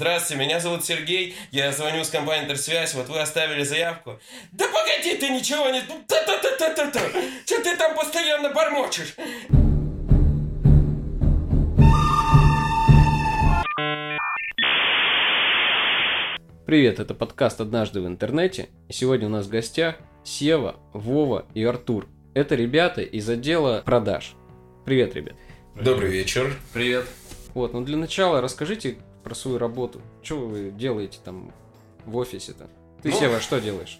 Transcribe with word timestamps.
Здравствуйте, 0.00 0.44
меня 0.44 0.60
зовут 0.60 0.84
Сергей, 0.84 1.34
я 1.50 1.72
звоню 1.72 2.04
с 2.04 2.08
компании 2.08 2.44
Интерсвязь, 2.44 2.94
вот 2.94 3.08
вы 3.08 3.18
оставили 3.18 3.64
заявку. 3.64 4.20
Да 4.52 4.66
погоди, 4.66 5.16
ты 5.16 5.28
ничего 5.28 5.68
не... 5.70 5.80
Та-та-та-та-та-та! 5.80 7.00
Что 7.44 7.62
ты 7.64 7.76
там 7.76 7.96
постоянно 7.96 8.50
бормочешь? 8.50 9.16
Привет, 16.64 17.00
это 17.00 17.14
подкаст 17.14 17.60
«Однажды 17.60 18.00
в 18.00 18.06
интернете». 18.06 18.68
И 18.86 18.92
сегодня 18.92 19.26
у 19.26 19.30
нас 19.30 19.46
в 19.46 19.50
гостях 19.50 19.96
Сева, 20.22 20.76
Вова 20.92 21.44
и 21.54 21.64
Артур. 21.64 22.06
Это 22.34 22.54
ребята 22.54 23.02
из 23.02 23.28
отдела 23.28 23.82
продаж. 23.84 24.34
Привет, 24.84 25.16
ребят. 25.16 25.34
Добрый 25.74 26.12
вечер. 26.12 26.54
Привет. 26.72 27.04
Вот, 27.54 27.72
ну 27.72 27.80
для 27.80 27.96
начала 27.96 28.40
расскажите 28.40 28.98
про 29.24 29.34
свою 29.34 29.58
работу. 29.58 30.00
Что 30.22 30.36
вы 30.46 30.70
делаете 30.70 31.18
там 31.24 31.52
в 32.06 32.16
офисе-то? 32.16 32.68
Ты, 33.02 33.10
Ну, 33.10 33.18
Сева, 33.18 33.40
что 33.40 33.60
делаешь? 33.60 33.98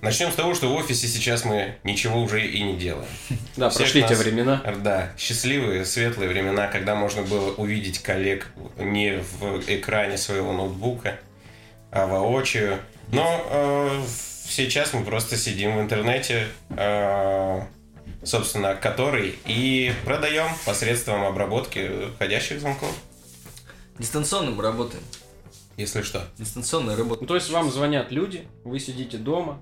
Начнем 0.00 0.30
с 0.32 0.34
того, 0.34 0.54
что 0.54 0.68
в 0.68 0.72
офисе 0.76 1.06
сейчас 1.06 1.44
мы 1.44 1.76
ничего 1.84 2.20
уже 2.22 2.46
и 2.46 2.62
не 2.62 2.76
делаем. 2.76 3.08
Да, 3.56 3.68
Всех 3.68 3.82
прошли 3.82 4.02
те 4.02 4.08
нас- 4.10 4.18
времена. 4.18 4.62
Да, 4.82 5.12
счастливые, 5.18 5.84
светлые 5.84 6.28
времена, 6.30 6.68
когда 6.68 6.94
можно 6.94 7.22
было 7.22 7.52
увидеть 7.54 7.98
коллег 8.00 8.48
не 8.78 9.18
в 9.18 9.60
экране 9.66 10.16
своего 10.18 10.52
ноутбука, 10.52 11.18
а 11.90 12.06
воочию. 12.06 12.78
Но 13.12 13.46
э, 13.50 14.02
сейчас 14.48 14.94
мы 14.94 15.04
просто 15.04 15.36
сидим 15.36 15.76
в 15.76 15.80
интернете, 15.80 16.48
э, 16.70 17.60
собственно, 18.22 18.74
который 18.74 19.38
и 19.44 19.92
продаем 20.06 20.48
посредством 20.64 21.24
обработки 21.24 22.08
входящих 22.16 22.60
звонков, 22.60 22.90
Дистанционно 23.98 24.50
мы 24.50 24.62
работаем. 24.62 25.02
если 25.76 26.02
что. 26.02 26.26
Дистанционная 26.38 26.96
работа. 26.96 27.22
Ну, 27.22 27.26
то 27.26 27.34
есть 27.34 27.50
вам 27.50 27.70
звонят 27.70 28.10
люди, 28.10 28.46
вы 28.64 28.78
сидите 28.80 29.18
дома, 29.18 29.60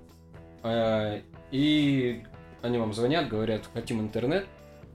э, 0.63 1.23
и 1.51 2.25
они 2.63 2.79
вам 2.79 2.95
звонят, 2.95 3.29
говорят, 3.29 3.65
хотим 3.73 4.01
интернет, 4.01 4.47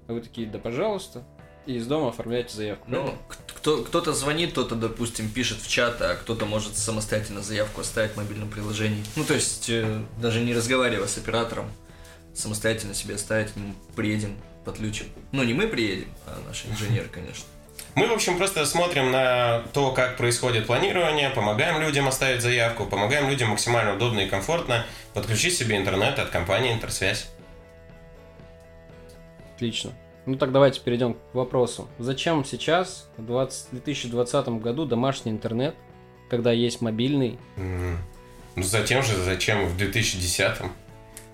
а 0.07 0.13
вы 0.13 0.21
такие, 0.21 0.47
да 0.47 0.59
пожалуйста, 0.59 1.23
и 1.65 1.75
из 1.75 1.85
дома 1.85 2.09
оформляете 2.09 2.55
заявку. 2.55 2.85
Ну, 2.87 3.13
кто, 3.47 3.83
кто-то 3.83 4.13
звонит, 4.13 4.51
кто-то, 4.51 4.75
допустим, 4.75 5.29
пишет 5.29 5.59
в 5.59 5.67
чат, 5.67 6.01
а 6.01 6.15
кто-то 6.15 6.45
может 6.45 6.77
самостоятельно 6.77 7.41
заявку 7.41 7.81
оставить 7.81 8.11
в 8.11 8.17
мобильном 8.17 8.49
приложении. 8.49 9.03
Ну, 9.15 9.25
то 9.25 9.33
есть, 9.33 9.69
э, 9.69 10.01
даже 10.21 10.39
не 10.39 10.53
разговаривая 10.53 11.07
с 11.07 11.17
оператором, 11.17 11.69
самостоятельно 12.33 12.93
себе 12.93 13.15
оставить, 13.15 13.55
мы 13.55 13.73
приедем, 13.95 14.37
подключим. 14.63 15.07
Ну, 15.31 15.43
не 15.43 15.53
мы 15.53 15.67
приедем, 15.67 16.07
а 16.25 16.39
наши 16.47 16.67
инженеры, 16.69 17.09
конечно. 17.09 17.43
Мы, 17.97 18.05
в 18.05 18.11
общем, 18.11 18.37
просто 18.37 18.63
смотрим 18.67 19.09
на 19.09 19.63
то, 19.73 19.91
как 19.91 20.17
происходит 20.17 20.67
планирование, 20.67 21.31
помогаем 21.31 21.81
людям 21.81 22.07
оставить 22.07 22.43
заявку, 22.43 22.85
помогаем 22.85 23.27
людям 23.27 23.49
максимально 23.49 23.95
удобно 23.95 24.19
и 24.19 24.29
комфортно 24.29 24.85
подключить 25.15 25.57
себе 25.57 25.77
интернет 25.77 26.19
от 26.19 26.29
компании 26.29 26.73
Интерсвязь. 26.73 27.27
Отлично. 29.55 29.93
Ну 30.27 30.35
так 30.37 30.51
давайте 30.51 30.79
перейдем 30.79 31.15
к 31.15 31.17
вопросу. 31.33 31.87
Зачем 31.97 32.45
сейчас, 32.45 33.09
в 33.17 33.25
20 33.25 33.69
2020 33.71 34.47
году, 34.61 34.85
домашний 34.85 35.31
интернет, 35.31 35.73
когда 36.29 36.51
есть 36.51 36.81
мобильный? 36.81 37.39
Ну, 37.55 38.61
затем 38.61 39.01
же, 39.01 39.15
зачем 39.23 39.65
в 39.65 39.75
2010-м? 39.75 40.71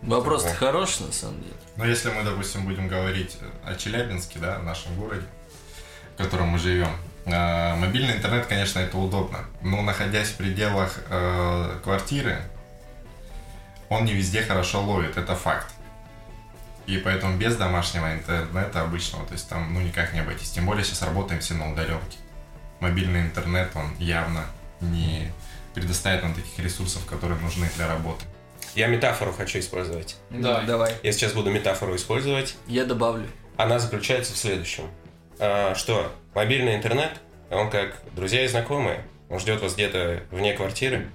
Вопрос-то 0.03 0.47
Да. 0.51 0.55
хороший, 0.55 1.07
на 1.07 1.11
самом 1.11 1.41
деле. 1.41 1.55
Но 1.75 1.85
если 1.85 2.09
мы, 2.09 2.23
допустим, 2.23 2.63
будем 2.65 2.87
говорить 2.87 3.35
о 3.65 3.75
Челябинске, 3.75 4.39
да, 4.39 4.59
в 4.59 4.63
нашем 4.63 4.95
городе, 4.97 5.25
в 6.13 6.17
котором 6.21 6.49
мы 6.49 6.59
живем, 6.59 6.89
э, 7.25 7.75
мобильный 7.75 8.13
интернет, 8.13 8.45
конечно, 8.45 8.79
это 8.79 8.97
удобно. 8.97 9.39
Но 9.61 9.81
находясь 9.81 10.29
в 10.29 10.37
пределах 10.37 10.99
э, 11.09 11.79
квартиры, 11.83 12.41
он 13.89 14.05
не 14.05 14.13
везде 14.13 14.41
хорошо 14.41 14.81
ловит, 14.81 15.17
это 15.17 15.35
факт. 15.35 15.67
И 16.85 16.97
поэтому 16.97 17.37
без 17.37 17.55
домашнего 17.55 18.13
интернета 18.13 18.81
обычного, 18.81 19.25
то 19.25 19.33
есть 19.33 19.47
там 19.47 19.73
ну 19.73 19.81
никак 19.81 20.13
не 20.13 20.19
обойтись. 20.19 20.51
Тем 20.51 20.65
более 20.65 20.83
сейчас 20.83 21.01
работаем 21.01 21.39
все 21.39 21.53
на 21.53 21.71
удаленке. 21.71 22.17
Мобильный 22.79 23.21
интернет, 23.21 23.69
он 23.75 23.95
явно 23.99 24.43
не 24.81 25.31
предоставит 25.73 26.23
нам 26.23 26.33
таких 26.33 26.59
ресурсов, 26.59 27.05
которые 27.05 27.39
нужны 27.39 27.69
для 27.77 27.87
работы. 27.87 28.25
Я 28.75 28.87
метафору 28.87 29.31
хочу 29.31 29.59
использовать. 29.59 30.17
Давай. 30.29 30.65
Давай. 30.65 30.95
Я 31.03 31.11
сейчас 31.11 31.33
буду 31.33 31.51
метафору 31.51 31.95
использовать. 31.95 32.55
Я 32.67 32.85
добавлю. 32.85 33.27
Она 33.55 33.79
заключается 33.79 34.33
в 34.33 34.37
следующем. 34.37 34.85
А, 35.45 35.75
что 35.75 36.09
мобильный 36.33 36.75
интернет, 36.75 37.11
он 37.51 37.69
как 37.69 37.97
друзья 38.15 38.45
и 38.45 38.47
знакомые. 38.47 39.03
Он 39.29 39.41
ждет 39.41 39.61
вас 39.61 39.73
где-то 39.73 40.23
вне 40.31 40.53
квартиры. 40.53 41.09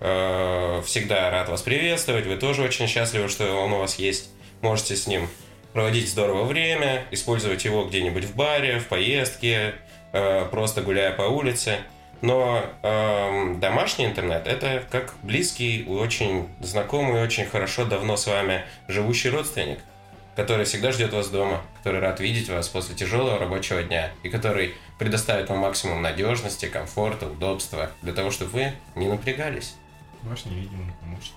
А, 0.00 0.80
Всегда 0.86 1.30
рад 1.30 1.50
вас 1.50 1.60
приветствовать. 1.60 2.24
Вы 2.24 2.36
тоже 2.36 2.62
очень 2.62 2.86
счастливы, 2.86 3.28
что 3.28 3.54
он 3.56 3.74
у 3.74 3.78
вас 3.78 3.96
есть. 3.96 4.30
Можете 4.62 4.96
с 4.96 5.06
ним 5.06 5.28
проводить 5.74 6.08
здорово 6.08 6.44
время, 6.44 7.04
использовать 7.10 7.66
его 7.66 7.84
где-нибудь 7.84 8.24
в 8.24 8.34
баре, 8.34 8.78
в 8.78 8.86
поездке, 8.86 9.74
а, 10.14 10.48
просто 10.48 10.80
гуляя 10.80 11.12
по 11.12 11.22
улице. 11.22 11.76
Но 12.22 12.64
эм, 12.82 13.60
домашний 13.60 14.06
интернет 14.06 14.46
это 14.46 14.84
как 14.90 15.12
близкий, 15.24 15.84
очень 15.86 16.48
знакомый, 16.60 17.20
очень 17.20 17.44
хорошо 17.44 17.84
давно 17.84 18.16
с 18.16 18.28
вами 18.28 18.64
живущий 18.88 19.28
родственник 19.28 19.80
который 20.36 20.64
всегда 20.64 20.92
ждет 20.92 21.12
вас 21.12 21.28
дома, 21.28 21.62
который 21.78 22.00
рад 22.00 22.20
видеть 22.20 22.48
вас 22.48 22.68
после 22.68 22.94
тяжелого 22.94 23.38
рабочего 23.38 23.82
дня 23.82 24.12
и 24.22 24.28
который 24.28 24.74
предоставит 24.98 25.48
вам 25.48 25.58
максимум 25.58 26.02
надежности, 26.02 26.66
комфорта, 26.66 27.26
удобства 27.26 27.90
для 28.02 28.12
того, 28.12 28.30
чтобы 28.30 28.50
вы 28.52 28.72
не 28.94 29.08
напрягались. 29.08 29.74
Ваш 30.22 30.44
невидимый 30.44 30.92
поможет. 31.00 31.32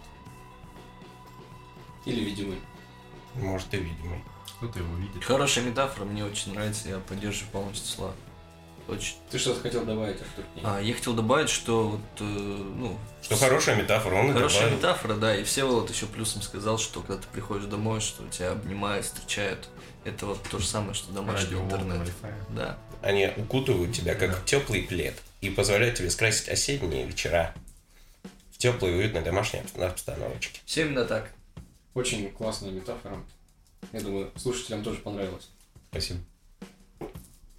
Или 2.05 2.23
видимый. 2.23 2.59
Может, 3.33 3.73
и 3.73 3.77
видимый. 3.77 4.23
Кто-то 4.57 4.79
его 4.79 4.95
видит. 4.95 5.23
Хорошая 5.23 5.65
метафора, 5.65 6.05
мне 6.05 6.23
очень 6.23 6.53
нравится, 6.53 6.87
я 6.87 6.99
поддерживаю 6.99 7.51
полностью 7.51 7.87
слова. 7.87 8.13
Очень. 8.87 9.15
Ты 9.31 9.39
что-то 9.39 9.61
хотел 9.61 9.83
добавить, 9.83 10.21
Артур? 10.21 10.45
А, 10.63 10.79
я 10.79 10.93
хотел 10.93 11.13
добавить, 11.13 11.49
что 11.49 11.89
вот, 11.89 12.01
э, 12.19 12.23
ну, 12.23 12.97
Что 13.23 13.35
хорошая 13.35 13.77
метафора, 13.77 14.15
он 14.15 14.31
Хорошая 14.33 14.61
добавил. 14.63 14.77
метафора, 14.77 15.15
да, 15.15 15.35
и 15.35 15.43
Всеволод 15.43 15.89
еще 15.89 16.05
плюсом 16.05 16.43
сказал, 16.43 16.77
что 16.77 17.01
когда 17.01 17.21
ты 17.21 17.27
приходишь 17.29 17.65
домой, 17.65 17.99
что 17.99 18.27
тебя 18.29 18.51
обнимают, 18.51 19.05
встречают. 19.05 19.69
Это 20.03 20.27
вот 20.27 20.43
то 20.43 20.59
же 20.59 20.67
самое, 20.67 20.93
что 20.93 21.11
домашний 21.11 21.57
интернет. 21.57 22.07
Да. 22.49 22.77
Они 23.01 23.27
укутывают 23.35 23.91
тебя, 23.95 24.13
как 24.13 24.45
теплый 24.45 24.83
плед, 24.83 25.15
и 25.41 25.49
позволяют 25.49 25.97
тебе 25.97 26.11
скрасить 26.11 26.47
осенние 26.49 27.07
вечера 27.07 27.55
в 28.51 28.57
теплой 28.59 28.91
и 28.91 28.95
уютной 28.95 29.21
домашней 29.21 29.61
обстановочке. 29.79 30.61
Все 30.65 30.85
именно 30.85 31.05
так. 31.05 31.31
Очень 31.95 32.29
классная 32.31 32.71
метафора. 32.71 33.17
Я 33.93 34.01
думаю, 34.01 34.31
слушателям 34.35 34.83
тоже 34.83 34.99
понравилось. 34.99 35.49
Спасибо. 35.89 36.19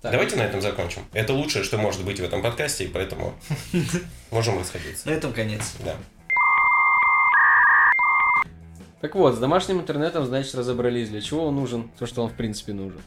Так, 0.03 0.13
Давайте 0.13 0.37
на 0.37 0.43
этом 0.43 0.61
закончим. 0.61 1.03
Это 1.13 1.33
лучшее, 1.33 1.65
что 1.65 1.79
может 1.79 2.05
быть 2.05 2.21
в 2.21 2.25
этом 2.25 2.43
подкасте, 2.43 2.85
и 2.85 2.89
поэтому 2.89 3.35
можем 4.31 4.59
расходиться. 4.59 5.09
На 5.09 5.13
этом 5.13 5.33
конец. 5.33 5.75
Да. 5.85 5.97
Так 9.01 9.15
вот, 9.15 9.35
с 9.35 9.39
домашним 9.39 9.81
интернетом, 9.81 10.27
значит, 10.27 10.55
разобрались, 10.55 11.09
для 11.09 11.21
чего 11.21 11.47
он 11.47 11.57
нужен, 11.57 11.91
то, 11.99 12.07
что 12.07 12.23
он 12.23 12.29
в 12.29 12.35
принципе 12.35 12.73
нужен. 12.73 13.01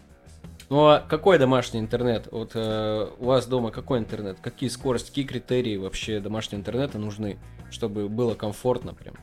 Ну 0.70 0.88
а 0.88 1.00
какой 1.00 1.40
домашний 1.40 1.80
интернет? 1.80 2.28
Вот 2.32 2.52
э, 2.54 3.08
у 3.18 3.26
вас 3.26 3.48
дома 3.48 3.72
какой 3.72 3.98
интернет? 3.98 4.38
Какие 4.40 4.70
скорости, 4.70 5.08
какие 5.10 5.26
критерии 5.26 5.78
вообще 5.78 6.20
домашнего 6.20 6.60
интернета 6.60 7.00
нужны, 7.00 7.40
чтобы 7.72 8.08
было 8.08 8.36
комфортно 8.36 8.94
прям? 8.94 9.16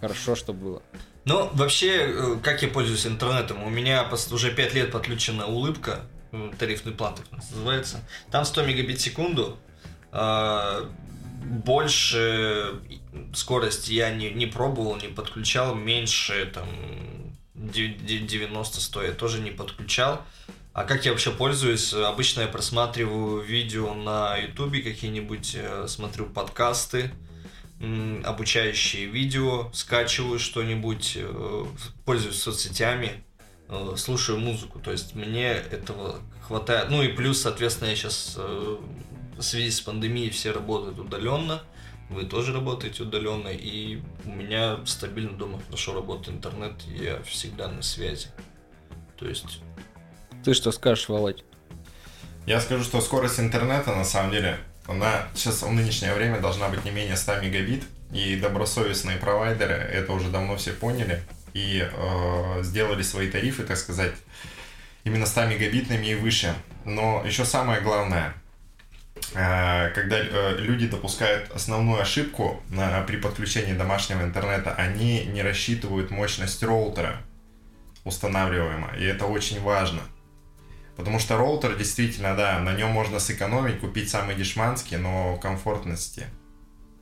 Хорошо, 0.00 0.34
чтобы 0.34 0.60
было. 0.60 0.82
Ну, 1.26 1.50
вообще, 1.52 2.06
э, 2.06 2.36
как 2.42 2.62
я 2.62 2.68
пользуюсь 2.68 3.06
интернетом? 3.06 3.62
У 3.64 3.68
меня 3.68 4.08
уже 4.32 4.50
5 4.50 4.74
лет 4.74 4.92
подключена 4.92 5.46
улыбка, 5.46 6.00
тарифный 6.58 6.92
план 6.92 7.14
так 7.14 7.30
называется. 7.32 8.02
Там 8.30 8.44
100 8.44 8.62
мегабит 8.64 8.98
в 8.98 9.02
секунду. 9.02 9.58
А, 10.12 10.88
Больше 11.44 12.80
скорости 13.34 13.92
я 13.92 14.10
не, 14.10 14.30
не 14.30 14.46
пробовал, 14.46 14.96
не 14.96 15.08
подключал. 15.08 15.74
Меньше 15.74 16.50
там 16.52 16.66
90-100 17.54 19.06
я 19.06 19.12
тоже 19.12 19.40
не 19.40 19.50
подключал. 19.50 20.22
А 20.72 20.84
как 20.84 21.06
я 21.06 21.12
вообще 21.12 21.30
пользуюсь? 21.30 21.94
Обычно 21.94 22.42
я 22.42 22.48
просматриваю 22.48 23.40
видео 23.42 23.94
на 23.94 24.36
ютубе 24.36 24.82
какие-нибудь, 24.82 25.54
э, 25.54 25.86
смотрю 25.88 26.26
подкасты, 26.26 27.10
обучающие 28.24 29.06
видео, 29.06 29.70
скачиваю 29.72 30.38
что-нибудь, 30.38 31.12
э, 31.16 31.64
пользуюсь 32.04 32.42
соцсетями, 32.42 33.24
слушаю 33.96 34.38
музыку. 34.38 34.78
То 34.78 34.92
есть 34.92 35.14
мне 35.14 35.48
этого 35.50 36.20
хватает. 36.46 36.90
Ну 36.90 37.02
и 37.02 37.08
плюс, 37.08 37.40
соответственно, 37.40 37.88
я 37.88 37.96
сейчас 37.96 38.36
в 38.36 39.42
связи 39.42 39.70
с 39.70 39.80
пандемией 39.80 40.30
все 40.30 40.52
работают 40.52 40.98
удаленно. 40.98 41.62
Вы 42.08 42.24
тоже 42.24 42.52
работаете 42.52 43.02
удаленно, 43.02 43.48
и 43.48 44.00
у 44.24 44.30
меня 44.30 44.78
стабильно 44.86 45.36
дома 45.36 45.60
хорошо 45.66 45.92
работает 45.92 46.36
интернет, 46.36 46.74
я 46.86 47.20
всегда 47.22 47.66
на 47.66 47.82
связи. 47.82 48.28
То 49.16 49.26
есть 49.26 49.60
Ты 50.44 50.54
что 50.54 50.70
скажешь, 50.70 51.08
Володь? 51.08 51.42
Я 52.46 52.60
скажу, 52.60 52.84
что 52.84 53.00
скорость 53.00 53.40
интернета 53.40 53.92
на 53.92 54.04
самом 54.04 54.30
деле 54.30 54.58
она 54.86 55.26
сейчас 55.34 55.62
в 55.62 55.72
нынешнее 55.72 56.14
время 56.14 56.40
должна 56.40 56.68
быть 56.68 56.84
не 56.84 56.92
менее 56.92 57.16
100 57.16 57.40
мегабит, 57.40 57.82
и 58.12 58.36
добросовестные 58.36 59.16
провайдеры 59.16 59.74
это 59.74 60.12
уже 60.12 60.28
давно 60.28 60.56
все 60.56 60.70
поняли 60.70 61.20
и 61.56 61.88
э, 61.90 62.62
сделали 62.62 63.02
свои 63.02 63.30
тарифы, 63.30 63.62
так 63.62 63.78
сказать, 63.78 64.14
именно 65.04 65.24
100 65.24 65.46
мегабитными 65.46 66.06
и 66.08 66.14
выше. 66.14 66.54
Но 66.84 67.22
еще 67.24 67.46
самое 67.46 67.80
главное, 67.80 68.34
э, 69.32 69.90
когда 69.94 70.18
э, 70.18 70.56
люди 70.58 70.86
допускают 70.86 71.50
основную 71.50 72.02
ошибку 72.02 72.62
на, 72.68 73.00
при 73.04 73.16
подключении 73.16 73.72
домашнего 73.72 74.22
интернета, 74.22 74.74
они 74.74 75.24
не 75.24 75.42
рассчитывают 75.42 76.10
мощность 76.10 76.62
роутера 76.62 77.22
устанавливаемого, 78.04 78.94
и 78.94 79.04
это 79.04 79.24
очень 79.24 79.62
важно. 79.62 80.02
Потому 80.94 81.18
что 81.18 81.38
роутер 81.38 81.74
действительно, 81.76 82.36
да, 82.36 82.58
на 82.58 82.74
нем 82.74 82.90
можно 82.90 83.18
сэкономить, 83.18 83.80
купить 83.80 84.10
самый 84.10 84.34
дешманский, 84.34 84.98
но 84.98 85.36
комфортности 85.38 86.26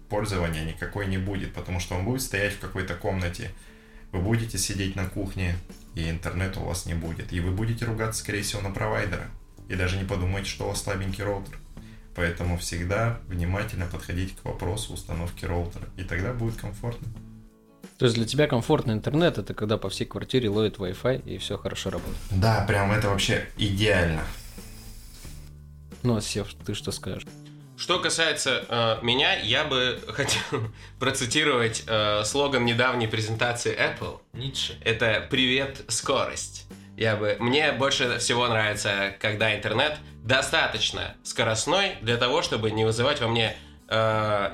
пользования 0.08 0.64
никакой 0.64 1.06
не 1.06 1.18
будет, 1.18 1.54
потому 1.54 1.80
что 1.80 1.96
он 1.96 2.04
будет 2.04 2.22
стоять 2.22 2.52
в 2.52 2.60
какой-то 2.60 2.94
комнате. 2.94 3.50
Вы 4.14 4.20
будете 4.20 4.58
сидеть 4.58 4.94
на 4.94 5.06
кухне, 5.06 5.56
и 5.96 6.08
интернета 6.08 6.60
у 6.60 6.66
вас 6.66 6.86
не 6.86 6.94
будет. 6.94 7.32
И 7.32 7.40
вы 7.40 7.50
будете 7.50 7.84
ругаться, 7.84 8.20
скорее 8.22 8.42
всего, 8.42 8.62
на 8.62 8.70
провайдера. 8.70 9.24
И 9.68 9.74
даже 9.74 9.96
не 9.96 10.04
подумайте, 10.04 10.48
что 10.48 10.66
у 10.66 10.68
вас 10.68 10.82
слабенький 10.82 11.24
роутер. 11.24 11.58
Поэтому 12.14 12.56
всегда 12.56 13.18
внимательно 13.26 13.86
подходить 13.86 14.36
к 14.36 14.44
вопросу 14.44 14.92
установки 14.92 15.44
роутера. 15.44 15.86
И 15.96 16.04
тогда 16.04 16.32
будет 16.32 16.54
комфортно. 16.54 17.08
То 17.98 18.04
есть 18.04 18.14
для 18.14 18.24
тебя 18.24 18.46
комфортный 18.46 18.94
интернет 18.94 19.38
это 19.38 19.52
когда 19.52 19.78
по 19.78 19.88
всей 19.88 20.04
квартире 20.04 20.48
ловит 20.48 20.76
Wi-Fi 20.76 21.24
и 21.24 21.38
все 21.38 21.58
хорошо 21.58 21.90
работает. 21.90 22.16
Да, 22.30 22.64
прям 22.68 22.92
это 22.92 23.08
вообще 23.08 23.48
идеально. 23.56 24.22
Ну, 26.04 26.14
а 26.14 26.20
Сев, 26.20 26.54
ты 26.64 26.74
что 26.74 26.92
скажешь? 26.92 27.26
Что 27.76 27.98
касается 27.98 28.64
э, 28.68 28.98
меня, 29.02 29.34
я 29.34 29.64
бы 29.64 30.00
хотел 30.08 30.70
процитировать 30.98 31.84
э, 31.86 32.22
слоган 32.24 32.64
недавней 32.64 33.08
презентации 33.08 33.76
Apple. 33.76 34.20
Ницше. 34.32 34.78
Это 34.84 35.26
«Привет, 35.30 35.82
скорость». 35.88 36.66
Я 36.96 37.16
бы... 37.16 37.36
Мне 37.40 37.72
больше 37.72 38.18
всего 38.18 38.46
нравится, 38.46 39.16
когда 39.18 39.54
интернет 39.54 39.98
достаточно 40.22 41.16
скоростной 41.24 41.96
для 42.02 42.16
того, 42.16 42.42
чтобы 42.42 42.70
не 42.70 42.84
вызывать 42.84 43.20
во 43.20 43.26
мне 43.26 43.56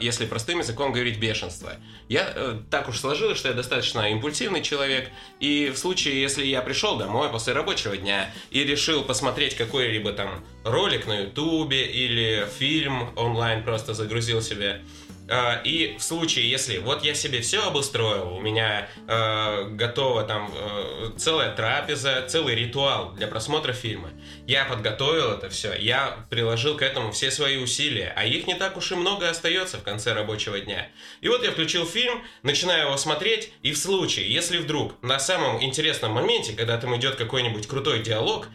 если 0.00 0.26
простым 0.26 0.58
языком 0.58 0.92
говорить, 0.92 1.18
бешенство. 1.18 1.72
Я 2.08 2.32
э, 2.34 2.58
так 2.70 2.88
уж 2.88 2.98
сложилось, 2.98 3.38
что 3.38 3.48
я 3.48 3.54
достаточно 3.54 4.10
импульсивный 4.10 4.62
человек, 4.62 5.08
и 5.38 5.70
в 5.70 5.78
случае, 5.78 6.20
если 6.20 6.44
я 6.44 6.62
пришел 6.62 6.98
домой 6.98 7.28
после 7.30 7.52
рабочего 7.52 7.96
дня 7.96 8.32
и 8.50 8.64
решил 8.64 9.04
посмотреть 9.04 9.56
какой-либо 9.56 10.12
там 10.12 10.44
ролик 10.64 11.06
на 11.06 11.20
ютубе 11.20 11.86
или 11.86 12.46
фильм 12.58 13.10
онлайн 13.16 13.62
просто 13.62 13.94
загрузил 13.94 14.42
себе, 14.42 14.82
и 15.64 15.96
в 15.98 16.02
случае, 16.02 16.50
если 16.50 16.78
вот 16.78 17.04
я 17.04 17.14
себе 17.14 17.40
все 17.40 17.62
обустроил, 17.62 18.34
у 18.34 18.40
меня 18.40 18.88
э, 19.06 19.68
готова 19.70 20.24
там 20.24 20.52
э, 20.52 21.10
целая 21.16 21.54
трапеза, 21.54 22.24
целый 22.28 22.56
ритуал 22.56 23.12
для 23.12 23.28
просмотра 23.28 23.72
фильма, 23.72 24.10
я 24.46 24.64
подготовил 24.64 25.30
это 25.30 25.48
все, 25.48 25.74
я 25.74 26.26
приложил 26.30 26.76
к 26.76 26.82
этому 26.82 27.12
все 27.12 27.30
свои 27.30 27.58
усилия, 27.58 28.12
а 28.16 28.24
их 28.24 28.46
не 28.46 28.54
так 28.54 28.76
уж 28.76 28.90
и 28.92 28.96
много 28.96 29.28
остается 29.28 29.78
в 29.78 29.82
конце 29.82 30.14
рабочего 30.14 30.58
дня. 30.58 30.88
И 31.20 31.28
вот 31.28 31.44
я 31.44 31.52
включил 31.52 31.86
фильм, 31.86 32.22
начинаю 32.42 32.86
его 32.86 32.96
смотреть, 32.96 33.52
и 33.62 33.72
в 33.72 33.78
случае, 33.78 34.32
если 34.32 34.58
вдруг 34.58 35.00
на 35.02 35.18
самом 35.18 35.62
интересном 35.62 36.12
моменте, 36.12 36.54
когда 36.54 36.76
там 36.76 36.96
идет 36.96 37.14
какой-нибудь 37.14 37.68
крутой 37.68 38.00
диалог, 38.00 38.48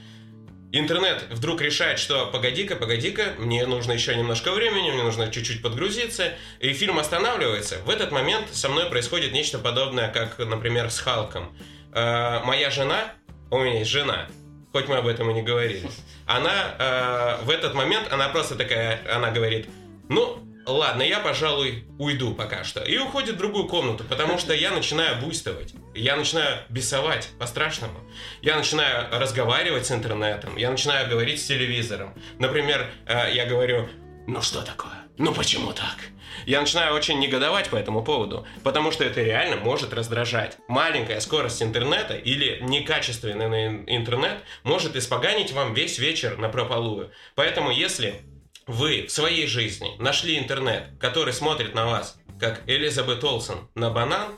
интернет 0.79 1.25
вдруг 1.29 1.61
решает, 1.61 1.99
что 1.99 2.27
погоди-ка, 2.27 2.75
погоди-ка, 2.75 3.33
мне 3.37 3.65
нужно 3.65 3.93
еще 3.93 4.15
немножко 4.15 4.51
времени, 4.51 4.91
мне 4.91 5.03
нужно 5.03 5.31
чуть-чуть 5.31 5.61
подгрузиться, 5.61 6.33
и 6.59 6.73
фильм 6.73 6.99
останавливается. 6.99 7.77
В 7.85 7.89
этот 7.89 8.11
момент 8.11 8.47
со 8.53 8.69
мной 8.69 8.89
происходит 8.89 9.31
нечто 9.31 9.59
подобное, 9.59 10.11
как, 10.11 10.37
например, 10.39 10.89
с 10.91 10.99
Халком. 10.99 11.55
Э, 11.93 12.41
моя 12.43 12.69
жена, 12.69 13.13
у 13.51 13.59
меня 13.59 13.79
есть 13.79 13.91
жена, 13.91 14.27
хоть 14.71 14.87
мы 14.87 14.97
об 14.97 15.07
этом 15.07 15.29
и 15.31 15.33
не 15.33 15.43
говорили, 15.43 15.89
она 16.25 16.75
э, 16.77 17.43
в 17.43 17.49
этот 17.49 17.73
момент, 17.73 18.11
она 18.11 18.29
просто 18.29 18.55
такая, 18.55 18.99
она 19.13 19.31
говорит, 19.31 19.67
ну, 20.09 20.44
ладно, 20.65 21.03
я, 21.03 21.19
пожалуй, 21.19 21.85
уйду 21.99 22.33
пока 22.33 22.63
что. 22.63 22.83
И 22.83 22.97
уходит 22.97 23.35
в 23.35 23.37
другую 23.37 23.67
комнату, 23.67 24.03
потому 24.03 24.37
что 24.37 24.53
я 24.53 24.71
начинаю 24.71 25.21
буйствовать. 25.21 25.73
Я 25.93 26.15
начинаю 26.15 26.59
бесовать 26.69 27.29
по-страшному. 27.39 27.99
Я 28.41 28.55
начинаю 28.55 29.07
разговаривать 29.11 29.85
с 29.85 29.91
интернетом. 29.91 30.57
Я 30.57 30.71
начинаю 30.71 31.09
говорить 31.09 31.41
с 31.41 31.45
телевизором. 31.45 32.13
Например, 32.39 32.89
э, 33.05 33.33
я 33.33 33.45
говорю, 33.45 33.87
ну 34.27 34.41
что 34.41 34.61
такое? 34.61 35.05
Ну 35.17 35.33
почему 35.33 35.71
так? 35.71 35.95
Я 36.45 36.59
начинаю 36.59 36.93
очень 36.93 37.19
негодовать 37.19 37.69
по 37.69 37.75
этому 37.75 38.03
поводу, 38.03 38.45
потому 38.63 38.91
что 38.91 39.03
это 39.03 39.21
реально 39.21 39.55
может 39.55 39.93
раздражать. 39.93 40.57
Маленькая 40.67 41.19
скорость 41.21 41.61
интернета 41.63 42.15
или 42.15 42.59
некачественный 42.61 43.83
интернет 43.87 44.43
может 44.63 44.95
испоганить 44.95 45.53
вам 45.53 45.73
весь 45.73 45.97
вечер 45.97 46.37
на 46.37 46.49
прополую. 46.49 47.11
Поэтому 47.35 47.71
если 47.71 48.21
вы 48.67 49.05
в 49.07 49.11
своей 49.11 49.47
жизни 49.47 49.91
нашли 49.99 50.37
интернет, 50.37 50.89
который 50.99 51.33
смотрит 51.33 51.75
на 51.75 51.85
вас, 51.85 52.17
как 52.39 52.61
Элизабет 52.67 53.23
Олсен 53.23 53.67
на 53.75 53.89
банан, 53.89 54.37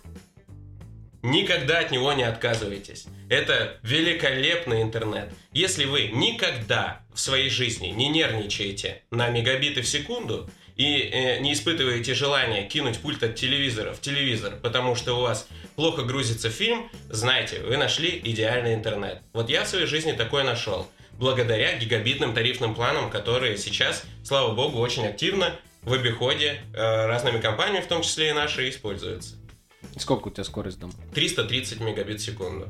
никогда 1.24 1.80
от 1.80 1.92
него 1.92 2.14
не 2.14 2.24
отказывайтесь. 2.24 3.06
Это 3.30 3.80
великолепный 3.84 4.82
интернет. 4.82 5.32
Если 5.52 5.86
вы 5.86 6.10
никогда 6.14 7.02
в 7.14 7.20
своей 7.20 7.50
жизни 7.50 7.88
не 7.88 8.10
нервничаете 8.10 9.04
на 9.12 9.30
мегабиты 9.30 9.82
в 9.82 9.88
секунду 9.88 10.50
и 10.76 11.00
э, 11.00 11.40
не 11.40 11.54
испытываете 11.54 12.14
желания 12.14 12.68
кинуть 12.68 13.00
пульт 13.00 13.24
от 13.24 13.36
телевизора 13.36 13.94
в 13.94 14.02
телевизор, 14.02 14.58
потому 14.62 14.96
что 14.96 15.18
у 15.18 15.22
вас 15.22 15.48
плохо 15.76 16.04
грузится 16.04 16.50
фильм, 16.50 16.90
знайте, 17.10 17.62
вы 17.62 17.78
нашли 17.78 18.22
идеальный 18.24 18.76
интернет. 18.76 19.22
Вот 19.34 19.50
я 19.50 19.64
в 19.64 19.68
своей 19.68 19.88
жизни 19.88 20.12
такой 20.12 20.44
нашел 20.44 20.88
благодаря 21.18 21.78
гигабитным 21.78 22.34
тарифным 22.34 22.76
планам, 22.76 23.10
которые 23.10 23.58
сейчас, 23.58 24.04
слава 24.24 24.54
богу, 24.54 24.80
очень 24.80 25.06
активно 25.06 25.56
в 25.82 25.94
обиходе 25.94 26.62
э, 26.74 27.06
разными 27.06 27.40
компаниями, 27.40 27.84
в 27.84 27.88
том 27.88 28.02
числе 28.02 28.30
и 28.30 28.34
наши, 28.34 28.70
используются. 28.70 29.36
Сколько 29.98 30.28
у 30.28 30.32
тебя 30.32 30.44
скорость 30.44 30.80
там? 30.80 30.92
330 31.14 31.80
мегабит 31.80 32.20
в 32.20 32.24
секунду. 32.24 32.70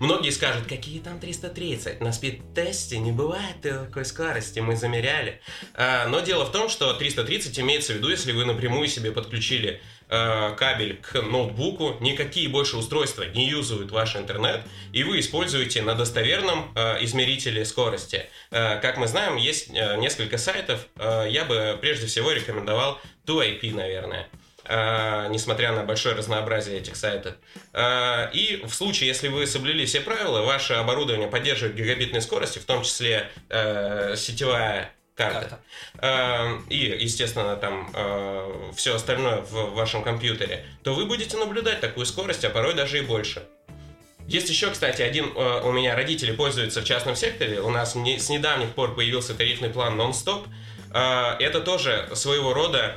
Многие 0.00 0.30
скажут, 0.30 0.66
какие 0.66 1.00
там 1.00 1.18
330? 1.18 2.00
На 2.00 2.12
спид-тесте 2.12 2.98
не 2.98 3.12
бывает 3.12 3.60
такой 3.62 4.04
скорости, 4.04 4.60
мы 4.60 4.76
замеряли. 4.76 5.40
А, 5.74 6.08
но 6.08 6.20
дело 6.20 6.44
в 6.44 6.52
том, 6.52 6.68
что 6.68 6.92
330 6.94 7.58
имеется 7.60 7.92
в 7.92 7.96
виду, 7.96 8.08
если 8.08 8.32
вы 8.32 8.44
напрямую 8.44 8.88
себе 8.88 9.12
подключили 9.12 9.80
Э, 10.14 10.54
кабель 10.58 10.98
к 11.00 11.22
ноутбуку, 11.22 11.96
никакие 12.00 12.46
больше 12.46 12.76
устройства 12.76 13.22
не 13.22 13.48
юзают 13.48 13.90
ваш 13.90 14.14
интернет, 14.14 14.60
и 14.92 15.04
вы 15.04 15.20
используете 15.20 15.80
на 15.80 15.94
достоверном 15.94 16.70
э, 16.74 17.02
измерителе 17.04 17.64
скорости. 17.64 18.26
Как 18.50 18.98
мы 18.98 19.06
знаем, 19.06 19.36
есть 19.36 19.70
несколько 19.70 20.36
сайтов, 20.36 20.86
я 20.98 21.46
бы 21.46 21.78
прежде 21.80 22.06
всего 22.06 22.32
рекомендовал 22.32 23.00
2IP, 23.26 23.74
наверное. 23.74 24.28
Uh, 24.64 25.28
несмотря 25.30 25.72
на 25.72 25.82
большое 25.82 26.14
разнообразие 26.14 26.78
этих 26.78 26.94
сайтов. 26.94 27.34
Uh, 27.72 28.30
и 28.32 28.64
в 28.64 28.72
случае, 28.72 29.08
если 29.08 29.26
вы 29.26 29.46
соблюли 29.46 29.84
все 29.86 30.00
правила, 30.00 30.42
ваше 30.42 30.74
оборудование 30.74 31.26
поддерживает 31.26 31.74
гигабитные 31.74 32.20
скорости, 32.20 32.60
в 32.60 32.64
том 32.64 32.84
числе 32.84 33.28
uh, 33.48 34.16
сетевая 34.16 34.92
карта. 35.14 35.60
карта. 36.00 36.62
И, 36.68 36.96
естественно, 37.00 37.56
там 37.56 37.90
э, 37.94 38.70
все 38.74 38.94
остальное 38.94 39.42
в 39.42 39.74
вашем 39.74 40.02
компьютере, 40.02 40.64
то 40.82 40.94
вы 40.94 41.06
будете 41.06 41.36
наблюдать 41.36 41.80
такую 41.80 42.06
скорость, 42.06 42.44
а 42.44 42.50
порой 42.50 42.74
даже 42.74 42.98
и 42.98 43.02
больше. 43.02 43.42
Есть 44.26 44.48
еще, 44.48 44.70
кстати, 44.70 45.02
один 45.02 45.32
э, 45.34 45.60
у 45.64 45.72
меня 45.72 45.96
родители 45.96 46.32
пользуются 46.32 46.80
в 46.80 46.84
частном 46.84 47.16
секторе. 47.16 47.60
У 47.60 47.70
нас 47.70 47.92
с 47.92 48.28
недавних 48.28 48.70
пор 48.70 48.94
появился 48.94 49.34
тарифный 49.34 49.68
план 49.68 49.96
нон-стоп. 49.96 50.46
Э, 50.94 51.36
это 51.38 51.60
тоже 51.60 52.08
своего 52.14 52.54
рода 52.54 52.96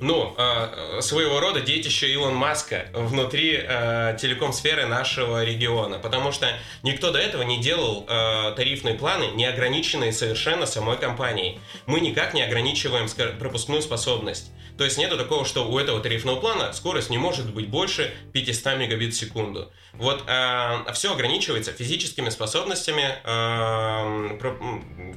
ну, 0.00 0.34
э, 0.36 1.00
своего 1.00 1.40
рода 1.40 1.60
детище 1.60 2.08
Илон 2.12 2.34
Маска 2.34 2.86
внутри 2.92 3.58
э, 3.60 4.16
телеком-сферы 4.20 4.86
нашего 4.86 5.44
региона, 5.44 5.98
потому 5.98 6.32
что 6.32 6.48
никто 6.82 7.10
до 7.10 7.18
этого 7.18 7.42
не 7.42 7.60
делал 7.60 8.06
э, 8.08 8.52
тарифные 8.56 8.94
планы, 8.94 9.26
не 9.34 9.46
ограниченные 9.46 10.12
совершенно 10.12 10.66
самой 10.66 10.96
компанией. 10.98 11.60
Мы 11.86 12.00
никак 12.00 12.34
не 12.34 12.42
ограничиваем 12.42 13.06
пропускную 13.38 13.82
способность. 13.82 14.52
То 14.78 14.84
есть 14.84 14.98
нету 14.98 15.16
такого, 15.16 15.44
что 15.46 15.70
у 15.70 15.78
этого 15.78 16.00
тарифного 16.00 16.38
плана 16.38 16.72
скорость 16.72 17.08
не 17.08 17.16
может 17.16 17.52
быть 17.54 17.68
больше 17.68 18.12
500 18.32 18.76
мегабит 18.76 19.14
в 19.14 19.16
секунду. 19.16 19.72
Вот 19.94 20.24
э, 20.26 20.92
все 20.92 21.12
ограничивается 21.12 21.72
физическими 21.72 22.28
способностями 22.28 23.18
э, 23.24 24.38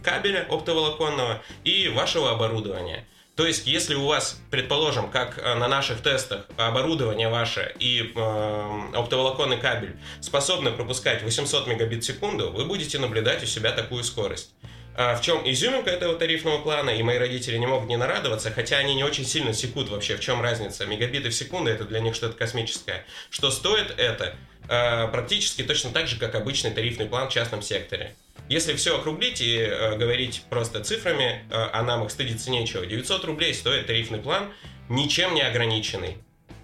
кабеля 0.01 0.45
оптоволоконного 0.49 1.41
и 1.65 1.89
вашего 1.89 2.31
оборудования. 2.31 3.05
То 3.39 3.47
есть, 3.47 3.67
если 3.67 3.95
у 3.95 4.05
вас, 4.05 4.37
предположим, 4.51 5.09
как 5.09 5.37
э, 5.37 5.55
на 5.55 5.69
наших 5.69 6.01
тестах, 6.01 6.45
оборудование 6.57 7.29
ваше 7.29 7.73
и 7.79 8.11
э, 8.13 8.81
оптоволоконный 8.93 9.55
кабель 9.55 9.95
способны 10.19 10.71
пропускать 10.71 11.23
800 11.23 11.65
мегабит 11.67 12.03
в 12.03 12.05
секунду, 12.05 12.51
вы 12.51 12.65
будете 12.65 12.99
наблюдать 12.99 13.41
у 13.41 13.45
себя 13.45 13.71
такую 13.71 14.03
скорость. 14.03 14.51
А 14.93 15.15
в 15.15 15.21
чем 15.21 15.49
изюминка 15.49 15.89
этого 15.89 16.15
тарифного 16.15 16.57
плана, 16.57 16.89
и 16.89 17.01
мои 17.01 17.17
родители 17.17 17.57
не 17.57 17.65
могут 17.65 17.87
не 17.87 17.95
нарадоваться, 17.95 18.51
хотя 18.51 18.75
они 18.75 18.93
не 18.93 19.05
очень 19.05 19.25
сильно 19.25 19.53
секут 19.53 19.87
вообще, 19.87 20.17
в 20.17 20.19
чем 20.19 20.41
разница. 20.41 20.85
Мегабиты 20.85 21.29
в 21.29 21.33
секунду 21.33 21.71
это 21.71 21.85
для 21.85 22.01
них 22.01 22.15
что-то 22.15 22.37
космическое. 22.37 23.05
Что 23.29 23.51
стоит 23.51 23.93
это 23.97 24.35
э, 24.67 25.07
практически 25.07 25.63
точно 25.63 25.91
так 25.91 26.09
же, 26.09 26.19
как 26.19 26.35
обычный 26.35 26.71
тарифный 26.71 27.05
план 27.05 27.29
в 27.29 27.31
частном 27.31 27.61
секторе. 27.61 28.17
Если 28.47 28.73
все 28.73 28.97
округлить 28.97 29.41
и 29.41 29.57
э, 29.57 29.97
говорить 29.97 30.43
просто 30.49 30.83
цифрами, 30.83 31.43
э, 31.49 31.51
а 31.51 31.83
нам 31.83 32.03
их 32.03 32.11
стыдиться 32.11 32.49
нечего, 32.49 32.85
900 32.85 33.25
рублей 33.25 33.53
стоит 33.53 33.87
тарифный 33.87 34.19
план, 34.19 34.51
ничем 34.87 35.35
не 35.35 35.41
ограниченный. 35.41 36.17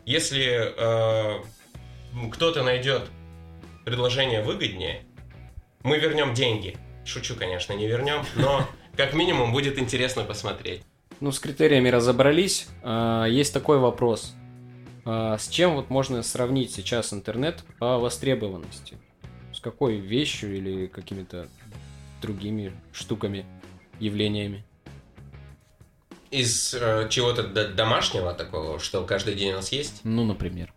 Если 0.06 0.74
э, 0.78 1.42
кто-то 2.32 2.64
найдет 2.64 3.04
предложение 3.86 4.42
выгоднее, 4.42 5.04
мы 5.84 6.00
вернем 6.00 6.34
деньги. 6.34 6.78
Шучу, 7.06 7.36
конечно, 7.36 7.74
не 7.74 7.88
вернем, 7.88 8.26
но 8.36 8.68
как 8.98 9.14
минимум 9.14 9.52
будет 9.52 9.78
интересно 9.78 10.24
посмотреть. 10.24 10.82
Ну, 11.20 11.32
с 11.32 11.40
критериями 11.40 11.90
разобрались. 11.90 12.68
А, 12.84 13.26
Есть 13.26 13.54
такой 13.54 13.78
вопрос. 13.78 14.34
А, 15.06 15.38
С 15.38 15.48
чем 15.48 15.76
вот 15.76 15.90
можно 15.90 16.24
сравнить 16.24 16.72
сейчас 16.72 17.14
интернет 17.14 17.64
по 17.80 18.00
востребованности? 18.00 18.98
С 19.54 19.60
какой 19.60 19.98
вещью 19.98 20.56
или 20.56 20.88
какими-то 20.88 21.48
другими 22.26 22.74
штуками, 22.92 23.46
явлениями? 24.00 24.64
Из 26.32 26.74
э, 26.74 27.08
чего-то 27.10 27.44
домашнего 27.68 28.34
такого, 28.34 28.80
что 28.80 29.04
каждый 29.04 29.36
день 29.36 29.52
у 29.54 29.56
нас 29.58 29.72
есть, 29.72 30.02
Ну, 30.04 30.26
например. 30.26 30.74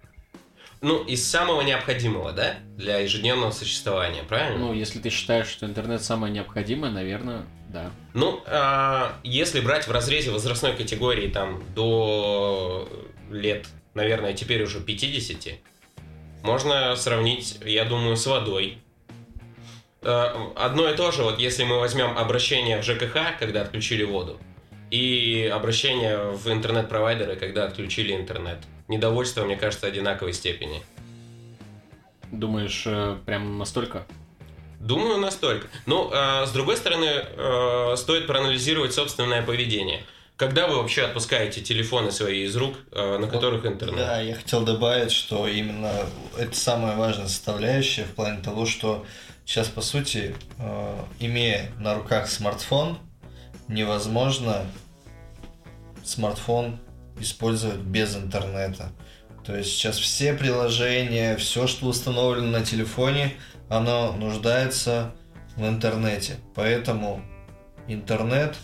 ну, 0.83 1.03
из 1.03 1.27
самого 1.29 1.63
необходимого, 1.63 2.33
да, 2.33 2.57
для 2.77 2.99
ежедневного 2.99 3.51
существования, 3.51 4.23
правильно? 4.23 4.59
Ну, 4.59 4.73
если 4.75 5.01
ты 5.01 5.09
считаешь, 5.11 5.49
что 5.49 5.67
интернет 5.67 6.03
самое 6.03 6.33
необходимое, 6.33 6.91
наверное, 6.93 7.47
да. 7.71 7.91
Ну, 8.15 8.41
а, 8.47 9.17
если 9.25 9.61
брать 9.61 9.89
в 9.89 9.91
разрезе 9.91 10.31
возрастной 10.31 10.77
категории 10.77 11.29
там 11.29 11.63
до 11.75 12.89
лет, 13.31 13.67
наверное, 13.95 14.35
теперь 14.35 14.63
уже 14.63 14.81
50, 14.81 15.59
можно 16.43 16.95
сравнить, 16.95 17.59
я 17.65 17.85
думаю, 17.85 18.17
с 18.17 18.27
водой. 18.27 18.79
Э, 20.03 20.51
Одно 20.57 20.89
и 20.89 20.97
то 20.97 21.11
же, 21.11 21.23
вот 21.23 21.39
если 21.39 21.65
мы 21.65 21.79
возьмем 21.79 22.17
обращение 22.17 22.81
в 22.81 22.85
ЖКХ, 22.85 23.39
когда 23.39 23.63
отключили 23.63 24.05
воду, 24.05 24.39
и 24.91 25.51
обращение 25.55 26.19
в 26.19 26.51
интернет-провайдеры, 26.51 27.37
когда 27.37 27.65
отключили 27.65 28.15
интернет. 28.15 28.59
Недовольство, 28.89 29.45
мне 29.45 29.57
кажется, 29.57 29.87
одинаковой 29.87 30.33
степени. 30.33 30.83
Думаешь, 32.33 32.85
э, 32.87 33.17
прям 33.27 33.59
настолько? 33.59 34.07
Думаю, 34.81 35.19
настолько. 35.19 35.67
Ну, 35.87 36.11
а, 36.13 36.47
с 36.47 36.53
другой 36.53 36.77
стороны, 36.77 37.07
э, 37.07 37.95
стоит 37.97 38.27
проанализировать 38.27 38.95
собственное 38.95 39.43
поведение. 39.43 40.03
Когда 40.37 40.69
вы 40.69 40.77
вообще 40.77 41.03
отпускаете 41.03 41.61
телефоны 41.63 42.13
свои 42.13 42.45
из 42.45 42.55
рук, 42.55 42.77
э, 42.93 43.19
на 43.19 43.27
которых 43.27 43.67
интернет? 43.67 43.99
Да, 43.99 44.21
я 44.21 44.37
хотел 44.37 44.63
добавить, 44.63 45.11
что 45.11 45.49
именно 45.49 45.93
это 46.39 46.55
самая 46.55 46.97
важная 46.97 47.27
составляющая 47.27 48.05
в 48.05 48.15
плане 48.15 48.41
того, 48.41 48.65
что 48.65 49.05
сейчас, 49.49 49.69
по 49.69 49.81
сути, 49.81 50.37
э, 50.59 51.05
имея 51.21 51.71
на 51.79 51.95
руках 51.95 52.29
смартфон, 52.29 52.99
невозможно 53.67 54.67
смартфон 56.05 56.79
использовать 57.19 57.79
без 57.81 58.15
интернета. 58.15 58.93
То 59.47 59.57
есть 59.57 59.71
сейчас 59.71 59.97
все 59.97 60.35
приложения, 60.35 61.35
все, 61.39 61.67
что 61.67 61.87
установлено 61.87 62.59
на 62.59 62.65
телефоне, 62.65 63.37
оно 63.71 64.13
нуждается 64.13 65.15
в 65.57 65.67
интернете. 65.67 66.37
Поэтому 66.55 67.23
интернет 67.87 68.55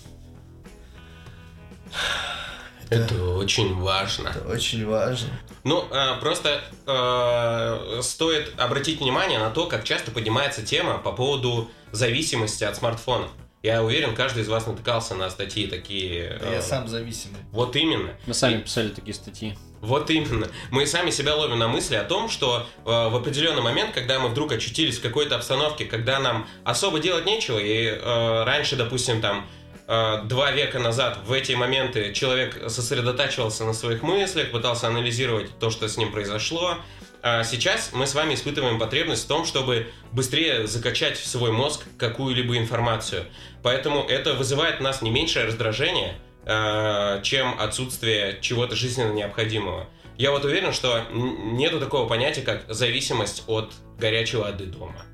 Это 2.90 3.24
очень 3.24 3.74
важно. 3.80 4.28
это 4.28 4.46
очень 4.46 4.86
важно. 4.86 5.30
Ну, 5.64 5.84
а, 5.90 6.16
просто 6.16 6.62
э, 6.86 8.00
стоит 8.02 8.52
обратить 8.58 9.00
внимание 9.00 9.38
на 9.38 9.50
то, 9.50 9.66
как 9.66 9.84
часто 9.84 10.10
поднимается 10.10 10.62
тема 10.62 10.98
по 10.98 11.12
поводу 11.12 11.70
зависимости 11.90 12.64
от 12.64 12.76
смартфонов. 12.76 13.30
Я 13.62 13.82
уверен, 13.82 14.14
каждый 14.14 14.42
из 14.42 14.48
вас 14.48 14.66
натыкался 14.66 15.14
на 15.14 15.30
статьи 15.30 15.66
такие. 15.66 16.38
Да 16.38 16.50
э, 16.50 16.54
я 16.56 16.62
сам 16.62 16.86
зависимый. 16.86 17.38
Вот 17.50 17.74
именно. 17.76 18.10
Мы 18.26 18.34
сами 18.34 18.60
писали 18.60 18.90
такие 18.90 19.14
статьи. 19.14 19.56
Вот 19.80 20.10
именно. 20.10 20.48
Мы 20.70 20.86
сами 20.86 21.08
себя 21.08 21.34
ловим 21.34 21.58
на 21.58 21.68
мысли 21.68 21.94
о 21.94 22.04
том, 22.04 22.28
что 22.28 22.66
э, 22.84 22.84
в 22.84 23.16
определенный 23.16 23.62
момент, 23.62 23.94
когда 23.94 24.18
мы 24.18 24.28
вдруг 24.28 24.52
очутились 24.52 24.98
в 24.98 25.02
какой-то 25.02 25.36
обстановке, 25.36 25.86
когда 25.86 26.18
нам 26.20 26.46
особо 26.64 26.98
делать 26.98 27.24
нечего, 27.24 27.58
и 27.58 27.86
э, 27.86 28.44
раньше, 28.44 28.76
допустим, 28.76 29.22
там 29.22 29.38
э, 29.38 29.63
два 29.86 30.50
века 30.50 30.78
назад 30.78 31.18
в 31.26 31.32
эти 31.32 31.52
моменты 31.52 32.12
человек 32.14 32.70
сосредотачивался 32.70 33.64
на 33.64 33.74
своих 33.74 34.02
мыслях, 34.02 34.50
пытался 34.50 34.88
анализировать 34.88 35.58
то, 35.58 35.70
что 35.70 35.88
с 35.88 35.96
ним 35.96 36.10
произошло. 36.10 36.78
А 37.26 37.42
сейчас 37.42 37.90
мы 37.94 38.06
с 38.06 38.14
вами 38.14 38.34
испытываем 38.34 38.78
потребность 38.78 39.24
в 39.24 39.28
том, 39.28 39.46
чтобы 39.46 39.86
быстрее 40.12 40.66
закачать 40.66 41.16
в 41.18 41.26
свой 41.26 41.52
мозг 41.52 41.84
какую-либо 41.96 42.58
информацию. 42.58 43.24
Поэтому 43.62 44.04
это 44.04 44.34
вызывает 44.34 44.80
нас 44.80 45.00
не 45.00 45.10
меньшее 45.10 45.46
раздражение, 45.46 46.18
э, 46.44 47.20
чем 47.22 47.58
отсутствие 47.58 48.38
чего-то 48.42 48.76
жизненно 48.76 49.12
необходимого. 49.12 49.88
Я 50.18 50.32
вот 50.32 50.44
уверен, 50.44 50.72
что 50.72 51.02
нету 51.12 51.80
такого 51.80 52.06
понятия, 52.06 52.42
как 52.42 52.64
зависимость 52.68 53.44
от 53.46 53.72
горячей 53.98 54.36
воды 54.36 54.66
дома. 54.66 55.06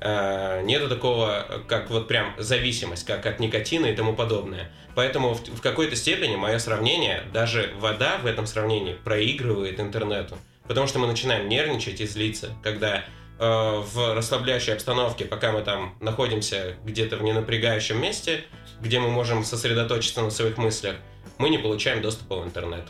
Э, 0.00 0.62
Нету 0.62 0.88
такого, 0.88 1.62
как 1.66 1.90
вот 1.90 2.08
прям 2.08 2.34
зависимость, 2.38 3.04
как 3.04 3.26
от 3.26 3.40
никотина 3.40 3.86
и 3.86 3.94
тому 3.94 4.14
подобное. 4.14 4.70
Поэтому 4.94 5.34
в, 5.34 5.40
в 5.40 5.60
какой-то 5.60 5.96
степени 5.96 6.36
мое 6.36 6.58
сравнение, 6.58 7.22
даже 7.32 7.72
вода 7.78 8.18
в 8.18 8.26
этом 8.26 8.46
сравнении 8.46 8.94
проигрывает 8.94 9.80
интернету. 9.80 10.36
Потому 10.66 10.86
что 10.86 10.98
мы 10.98 11.06
начинаем 11.06 11.48
нервничать 11.48 12.00
и 12.00 12.06
злиться, 12.06 12.50
когда 12.62 12.98
э, 12.98 13.02
в 13.38 14.14
расслабляющей 14.14 14.72
обстановке, 14.72 15.24
пока 15.24 15.50
мы 15.50 15.62
там 15.62 15.96
находимся 16.00 16.76
где-то 16.84 17.16
в 17.16 17.22
ненапрягающем 17.22 18.00
месте, 18.00 18.44
где 18.80 19.00
мы 19.00 19.10
можем 19.10 19.44
сосредоточиться 19.44 20.22
на 20.22 20.30
своих 20.30 20.58
мыслях, 20.58 20.96
мы 21.38 21.48
не 21.48 21.58
получаем 21.58 22.02
доступа 22.02 22.36
в 22.36 22.44
интернет. 22.44 22.84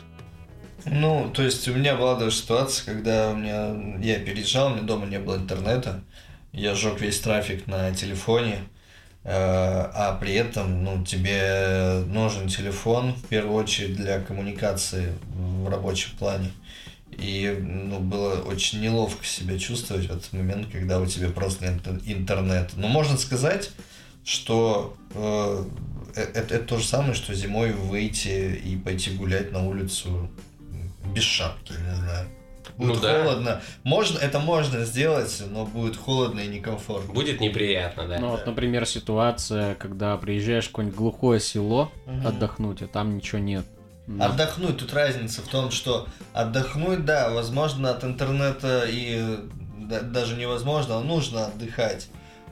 Ну, 0.85 1.31
то 1.33 1.43
есть 1.43 1.67
у 1.67 1.73
меня 1.73 1.95
была 1.95 2.15
даже 2.15 2.35
ситуация, 2.35 2.85
когда 2.85 3.31
у 3.31 3.35
меня 3.35 3.97
я 4.01 4.19
переезжал, 4.19 4.67
у 4.67 4.69
меня 4.75 4.83
дома 4.83 5.05
не 5.05 5.19
было 5.19 5.35
интернета, 5.35 6.03
я 6.51 6.75
сжег 6.75 6.99
весь 7.01 7.19
трафик 7.19 7.67
на 7.67 7.93
телефоне, 7.93 8.59
э, 9.23 9.31
а 9.31 10.17
при 10.19 10.33
этом, 10.33 10.83
ну, 10.83 11.03
тебе 11.03 12.03
нужен 12.07 12.47
телефон 12.47 13.13
в 13.13 13.27
первую 13.27 13.55
очередь 13.55 13.95
для 13.95 14.19
коммуникации 14.19 15.13
в 15.33 15.69
рабочем 15.69 16.11
плане. 16.17 16.51
И 17.11 17.57
ну, 17.61 17.99
было 17.99 18.41
очень 18.41 18.81
неловко 18.81 19.25
себя 19.25 19.57
чувствовать 19.57 20.07
в 20.07 20.11
этот 20.11 20.31
момент, 20.31 20.67
когда 20.71 20.99
у 20.99 21.05
тебя 21.05 21.29
просто 21.29 21.67
нет 21.67 21.81
интернета. 22.05 22.71
Но 22.75 22.87
можно 22.87 23.17
сказать, 23.17 23.71
что 24.23 24.95
э, 25.13 25.65
это, 26.15 26.55
это 26.55 26.59
то 26.59 26.77
же 26.77 26.85
самое, 26.85 27.13
что 27.13 27.33
зимой 27.33 27.71
выйти 27.71 28.61
и 28.63 28.77
пойти 28.77 29.11
гулять 29.11 29.51
на 29.51 29.67
улицу 29.67 30.29
без 31.13 31.23
шапки, 31.23 31.71
не 31.71 31.95
знаю. 31.95 32.27
Будет 32.79 32.95
Ну 32.95 33.01
да. 33.01 33.23
холодно. 33.23 33.61
Можно, 33.83 34.19
это 34.19 34.39
можно 34.39 34.85
сделать, 34.85 35.43
но 35.51 35.65
будет 35.65 35.97
холодно 35.97 36.39
и 36.39 36.47
некомфортно. 36.47 37.13
Будет 37.13 37.41
неприятно, 37.41 38.07
да. 38.07 38.19
Ну 38.19 38.29
вот, 38.29 38.45
например, 38.45 38.85
ситуация, 38.85 39.75
когда 39.75 40.15
приезжаешь 40.15 40.63
в 40.65 40.69
какое-нибудь 40.69 40.97
глухое 40.97 41.39
село 41.41 41.91
Мгм. 42.05 42.25
отдохнуть, 42.27 42.81
а 42.81 42.87
там 42.87 43.17
ничего 43.17 43.39
нет. 43.39 43.65
Ну, 44.07 44.23
Отдохнуть, 44.23 44.77
тут 44.77 44.93
разница 44.93 45.41
в 45.41 45.47
том, 45.49 45.71
что 45.71 46.07
отдохнуть, 46.33 47.03
да, 47.03 47.29
возможно, 47.31 47.91
от 47.91 48.05
интернета 48.05 48.85
и 48.87 49.39
да- 49.77 50.01
даже 50.01 50.37
невозможно, 50.37 50.97
а 50.97 51.01
нужно 51.01 51.47
отдыхать. 51.47 52.07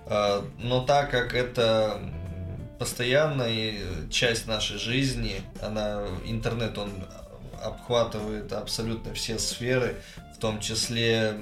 А, 0.08 0.44
Но 0.62 0.82
так 0.84 1.10
как 1.10 1.34
это 1.34 2.00
постоянная 2.80 3.76
часть 4.12 4.46
нашей 4.48 4.78
жизни, 4.78 5.42
она, 5.62 6.04
интернет, 6.26 6.78
он 6.78 6.92
обхватывает 7.68 8.52
абсолютно 8.54 9.14
все 9.14 9.40
сферы, 9.40 9.96
в 10.36 10.40
том 10.40 10.60
числе 10.60 11.38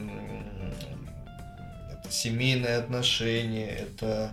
это 1.92 2.12
семейные 2.12 2.78
отношения, 2.78 3.70
это 3.70 4.32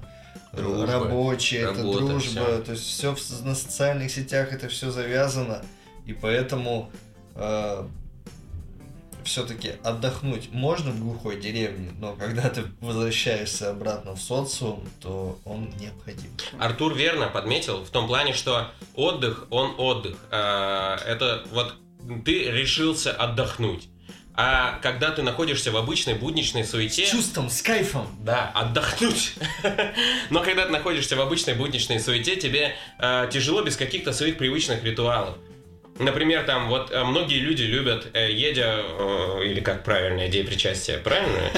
Дружба, 0.52 0.86
рабочие, 0.86 1.62
это 1.62 1.78
работа, 1.78 1.98
дружба, 2.06 2.20
всё. 2.20 2.62
то 2.62 2.72
есть 2.72 2.84
все 2.84 3.16
на 3.44 3.54
социальных 3.54 4.10
сетях 4.10 4.52
это 4.52 4.68
все 4.68 4.90
завязано, 4.90 5.62
и 6.06 6.12
поэтому 6.12 6.90
все-таки 9.24 9.74
отдохнуть 9.82 10.52
можно 10.52 10.90
в 10.90 11.00
глухой 11.00 11.40
деревне, 11.40 11.92
но 11.98 12.14
когда 12.14 12.48
ты 12.48 12.64
возвращаешься 12.80 13.70
обратно 13.70 14.14
в 14.14 14.20
социум, 14.20 14.88
то 15.00 15.38
он 15.44 15.72
необходим. 15.78 16.30
Артур 16.58 16.94
верно 16.94 17.28
подметил 17.28 17.84
в 17.84 17.90
том 17.90 18.06
плане, 18.06 18.32
что 18.32 18.70
отдых, 18.94 19.46
он 19.50 19.74
отдых. 19.78 20.16
А, 20.30 20.96
Это 21.06 21.44
вот 21.52 21.74
ты 22.24 22.50
решился 22.50 23.12
отдохнуть. 23.12 23.88
А 24.34 24.78
когда 24.82 25.10
ты 25.10 25.22
находишься 25.22 25.70
в 25.70 25.76
обычной 25.76 26.14
будничной 26.14 26.64
суете... 26.64 27.04
С 27.04 27.10
чувством, 27.10 27.50
с 27.50 27.60
кайфом. 27.60 28.06
Да, 28.20 28.50
отдохнуть. 28.54 29.34
Но 30.30 30.42
когда 30.42 30.64
ты 30.64 30.72
находишься 30.72 31.16
в 31.16 31.20
обычной 31.20 31.54
будничной 31.54 32.00
суете, 32.00 32.36
тебе 32.36 32.74
э, 32.98 33.28
тяжело 33.30 33.62
без 33.62 33.76
каких-то 33.76 34.12
своих 34.12 34.38
привычных 34.38 34.82
ритуалов. 34.84 35.36
Например, 36.02 36.42
там 36.44 36.68
вот 36.68 36.90
э, 36.90 37.04
многие 37.04 37.38
люди 37.38 37.62
любят, 37.62 38.08
э, 38.12 38.30
едя, 38.32 38.80
э, 38.80 39.40
или 39.44 39.60
как 39.60 39.84
правильно, 39.84 40.26
идея 40.28 40.44
причастия, 40.44 40.98
правильно? 40.98 41.50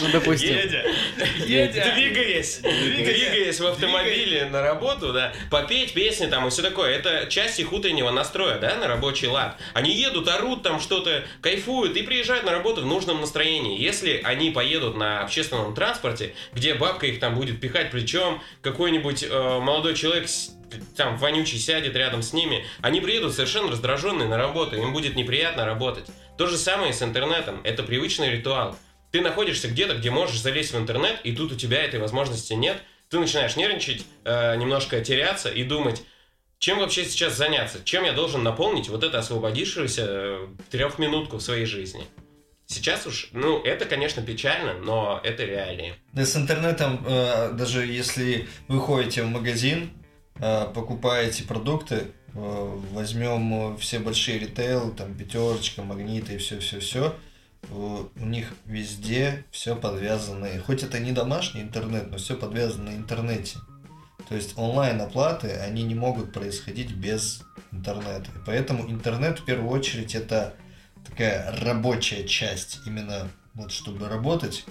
Ну, 0.00 0.08
допустим. 0.12 0.56
Едя. 0.56 0.82
Едя. 1.44 1.94
Двигаясь, 1.94 2.58
двигаясь 2.58 3.58
в 3.60 3.66
автомобиле 3.66 4.44
на 4.46 4.62
работу, 4.62 5.12
да, 5.12 5.32
попеть 5.50 5.92
песни 5.92 6.26
там 6.26 6.46
и 6.46 6.50
все 6.50 6.62
такое. 6.62 6.90
Это 6.94 7.26
часть 7.28 7.58
их 7.58 7.72
утреннего 7.72 8.10
настроя, 8.10 8.58
да, 8.58 8.76
на 8.76 8.86
рабочий 8.86 9.26
лад. 9.26 9.58
Они 9.74 9.90
едут, 9.92 10.28
орут 10.28 10.62
там 10.62 10.80
что-то, 10.80 11.24
кайфуют 11.40 11.96
и 11.96 12.02
приезжают 12.02 12.44
на 12.44 12.52
работу 12.52 12.82
в 12.82 12.86
нужном 12.86 13.20
настроении. 13.20 13.80
Если 13.80 14.20
они 14.22 14.50
поедут 14.50 14.96
на 14.96 15.22
общественном 15.22 15.74
транспорте, 15.74 16.34
где 16.52 16.74
бабка 16.74 17.06
их 17.06 17.18
там 17.20 17.34
будет 17.34 17.60
пихать 17.60 17.90
плечом, 17.90 18.40
какой-нибудь 18.62 19.24
э, 19.28 19.58
молодой 19.60 19.94
человек 19.94 20.28
с- 20.28 20.52
там 20.96 21.16
вонючий 21.16 21.58
сядет 21.58 21.96
рядом 21.96 22.22
с 22.22 22.32
ними, 22.32 22.64
они 22.80 23.00
приедут 23.00 23.34
совершенно 23.34 23.70
раздраженные 23.70 24.28
на 24.28 24.36
работу, 24.36 24.76
им 24.76 24.92
будет 24.92 25.16
неприятно 25.16 25.64
работать. 25.64 26.06
То 26.36 26.46
же 26.46 26.56
самое 26.56 26.90
и 26.90 26.92
с 26.92 27.02
интернетом, 27.02 27.60
это 27.64 27.82
привычный 27.82 28.30
ритуал. 28.30 28.76
Ты 29.10 29.20
находишься 29.20 29.68
где-то, 29.68 29.94
где 29.94 30.10
можешь 30.10 30.40
залезть 30.40 30.72
в 30.72 30.78
интернет, 30.78 31.20
и 31.24 31.32
тут 31.32 31.52
у 31.52 31.56
тебя 31.56 31.82
этой 31.82 31.98
возможности 31.98 32.52
нет, 32.52 32.82
ты 33.08 33.18
начинаешь 33.18 33.56
нервничать, 33.56 34.04
э, 34.24 34.56
немножко 34.56 35.00
теряться 35.00 35.48
и 35.48 35.64
думать, 35.64 36.02
чем 36.58 36.78
вообще 36.78 37.04
сейчас 37.04 37.36
заняться, 37.36 37.82
чем 37.84 38.04
я 38.04 38.12
должен 38.12 38.42
наполнить 38.42 38.88
вот 38.88 39.04
это 39.04 39.18
освободившуюся 39.18 40.04
э, 40.06 40.46
трехминутку 40.70 41.38
в 41.38 41.42
своей 41.42 41.64
жизни. 41.64 42.04
Сейчас 42.66 43.06
уж, 43.06 43.30
ну, 43.32 43.62
это, 43.62 43.86
конечно, 43.86 44.22
печально, 44.22 44.74
но 44.74 45.20
это 45.24 45.44
реалии. 45.44 45.94
Да 46.12 46.26
с 46.26 46.36
интернетом, 46.36 47.02
э, 47.08 47.52
даже 47.52 47.86
если 47.86 48.46
вы 48.66 48.78
ходите 48.80 49.22
в 49.22 49.28
магазин, 49.28 49.90
покупаете 50.74 51.44
продукты, 51.44 52.12
э, 52.34 52.80
возьмем 52.92 53.74
э, 53.74 53.76
все 53.78 53.98
большие 53.98 54.38
ритейлы, 54.38 54.92
там 54.92 55.14
пятерочка, 55.14 55.82
магниты 55.82 56.34
и 56.34 56.38
все-все-все, 56.38 57.14
у 57.70 58.08
них 58.16 58.54
везде 58.66 59.44
все 59.50 59.74
подвязано. 59.74 60.48
Хоть 60.64 60.84
это 60.84 61.00
не 61.00 61.12
домашний 61.12 61.62
интернет, 61.62 62.10
но 62.10 62.16
все 62.16 62.36
подвязано 62.36 62.92
на 62.92 62.96
интернете. 62.96 63.58
То 64.28 64.36
есть 64.36 64.56
онлайн 64.56 65.00
оплаты, 65.00 65.50
они 65.50 65.82
не 65.82 65.94
могут 65.94 66.32
происходить 66.32 66.92
без 66.92 67.42
интернета. 67.72 68.30
И 68.36 68.38
поэтому 68.46 68.88
интернет 68.88 69.40
в 69.40 69.44
первую 69.44 69.70
очередь 69.70 70.14
это 70.14 70.54
такая 71.04 71.50
рабочая 71.60 72.24
часть. 72.24 72.80
Именно 72.86 73.28
вот 73.54 73.72
чтобы 73.72 74.08
работать, 74.08 74.64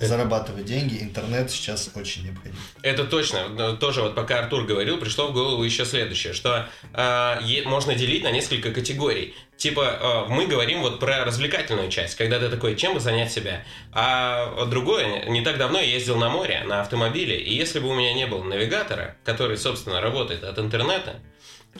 зарабатывать 0.00 0.64
деньги, 0.64 1.02
интернет 1.02 1.50
сейчас 1.50 1.90
очень 1.94 2.24
необходим. 2.24 2.56
Это 2.82 3.04
точно. 3.04 3.48
Но 3.48 3.76
Тоже 3.76 4.02
вот 4.02 4.14
пока 4.14 4.40
Артур 4.40 4.64
говорил, 4.64 4.98
пришло 4.98 5.28
в 5.28 5.32
голову 5.32 5.62
еще 5.62 5.84
следующее, 5.84 6.32
что 6.32 6.68
э, 6.92 7.62
можно 7.64 7.94
делить 7.94 8.24
на 8.24 8.30
несколько 8.30 8.72
категорий. 8.72 9.34
Типа, 9.56 10.26
э, 10.28 10.32
мы 10.32 10.46
говорим 10.46 10.82
вот 10.82 10.98
про 10.98 11.24
развлекательную 11.24 11.90
часть, 11.90 12.16
когда 12.16 12.38
ты 12.38 12.48
такой, 12.48 12.76
чем 12.76 12.94
бы 12.94 13.00
занять 13.00 13.32
себя. 13.32 13.64
А 13.92 14.66
другое, 14.66 15.26
не 15.26 15.42
так 15.42 15.58
давно 15.58 15.78
я 15.78 15.86
ездил 15.86 16.16
на 16.16 16.28
море 16.28 16.62
на 16.66 16.80
автомобиле, 16.80 17.38
и 17.38 17.54
если 17.54 17.78
бы 17.78 17.88
у 17.88 17.94
меня 17.94 18.12
не 18.14 18.26
было 18.26 18.42
навигатора, 18.42 19.16
который, 19.24 19.56
собственно, 19.56 20.00
работает 20.00 20.44
от 20.44 20.58
интернета, 20.58 21.20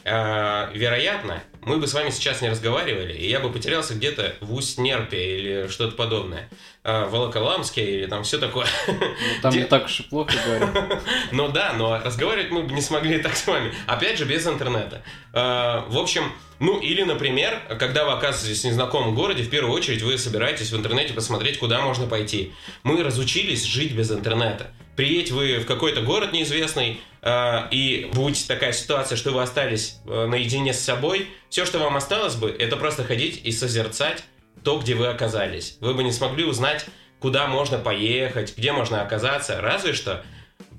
э, 0.05 0.71
вероятно, 0.75 1.43
мы 1.67 1.79
бы 1.79 1.87
с 1.87 1.95
вами 1.95 2.11
сейчас 2.11 2.41
не 2.43 2.49
разговаривали, 2.49 3.13
и 3.15 3.29
я 3.29 3.41
бы 3.41 3.51
потерялся 3.51 3.95
где-то 3.95 4.35
в 4.41 4.53
Усть-Нерпе 4.55 5.39
или 5.39 5.69
что-то 5.69 5.97
подобное. 5.97 6.49
Э, 6.83 7.07
Волоколамске 7.07 7.83
или 7.85 8.07
там 8.07 8.25
все 8.25 8.39
такое. 8.39 8.67
Ну, 8.87 8.95
там 9.43 9.55
не 9.55 9.65
так 9.65 9.87
уж 9.87 10.01
и 10.01 10.03
плохо 10.05 10.35
говорю. 10.45 10.69
Ну 11.33 11.49
да, 11.49 11.73
но 11.73 11.99
разговаривать 12.05 12.51
мы 12.51 12.63
бы 12.65 12.73
не 12.75 12.83
смогли 12.83 13.19
так 13.23 13.37
с 13.37 13.47
вами. 13.47 13.73
Опять 13.87 14.19
же, 14.19 14.25
без 14.25 14.47
интернета. 14.47 15.03
Э, 15.33 15.83
В 15.89 15.99
общем, 15.99 16.33
ну 16.59 16.79
или, 16.79 17.03
например, 17.03 17.61
когда 17.79 18.05
вы 18.05 18.13
оказываетесь 18.13 18.63
в 18.63 18.67
незнакомом 18.67 19.15
городе, 19.15 19.43
в 19.43 19.51
первую 19.51 19.75
очередь 19.75 20.03
вы 20.03 20.19
собираетесь 20.19 20.71
в 20.73 20.77
интернете 20.77 21.15
посмотреть, 21.15 21.59
куда 21.59 21.81
можно 21.81 22.07
пойти. 22.07 22.53
Мы 22.83 23.03
разучились 23.03 23.65
жить 23.65 23.93
без 23.93 24.11
интернета. 24.11 24.71
Приедь 24.97 25.33
вы 25.33 25.59
в 25.59 25.67
какой-то 25.67 26.03
город 26.03 26.33
неизвестный, 26.33 27.01
э, 27.23 27.69
и 27.71 28.11
будь 28.13 28.47
такая 28.47 28.73
ситуация, 28.73 29.17
что 29.17 29.33
вы 29.33 29.43
остались 29.43 29.99
э, 30.07 30.27
наедине 30.27 30.73
с 30.73 30.81
собой, 30.81 31.29
все, 31.51 31.65
что 31.65 31.79
вам 31.79 31.97
осталось 31.97 32.37
бы, 32.37 32.51
это 32.51 32.77
просто 32.77 33.03
ходить 33.03 33.41
и 33.45 33.51
созерцать 33.51 34.25
то, 34.63 34.79
где 34.79 34.95
вы 34.95 35.09
оказались. 35.09 35.77
Вы 35.81 35.95
бы 35.95 36.05
не 36.05 36.13
смогли 36.13 36.45
узнать, 36.45 36.87
куда 37.19 37.49
можно 37.49 37.79
поехать, 37.79 38.57
где 38.57 38.73
можно 38.73 39.03
оказаться, 39.03 39.61
разве 39.61 39.95
что 39.95 40.25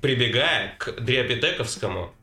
прибегая 0.01 0.75
к 0.77 1.01
дриопитековскому 1.01 2.13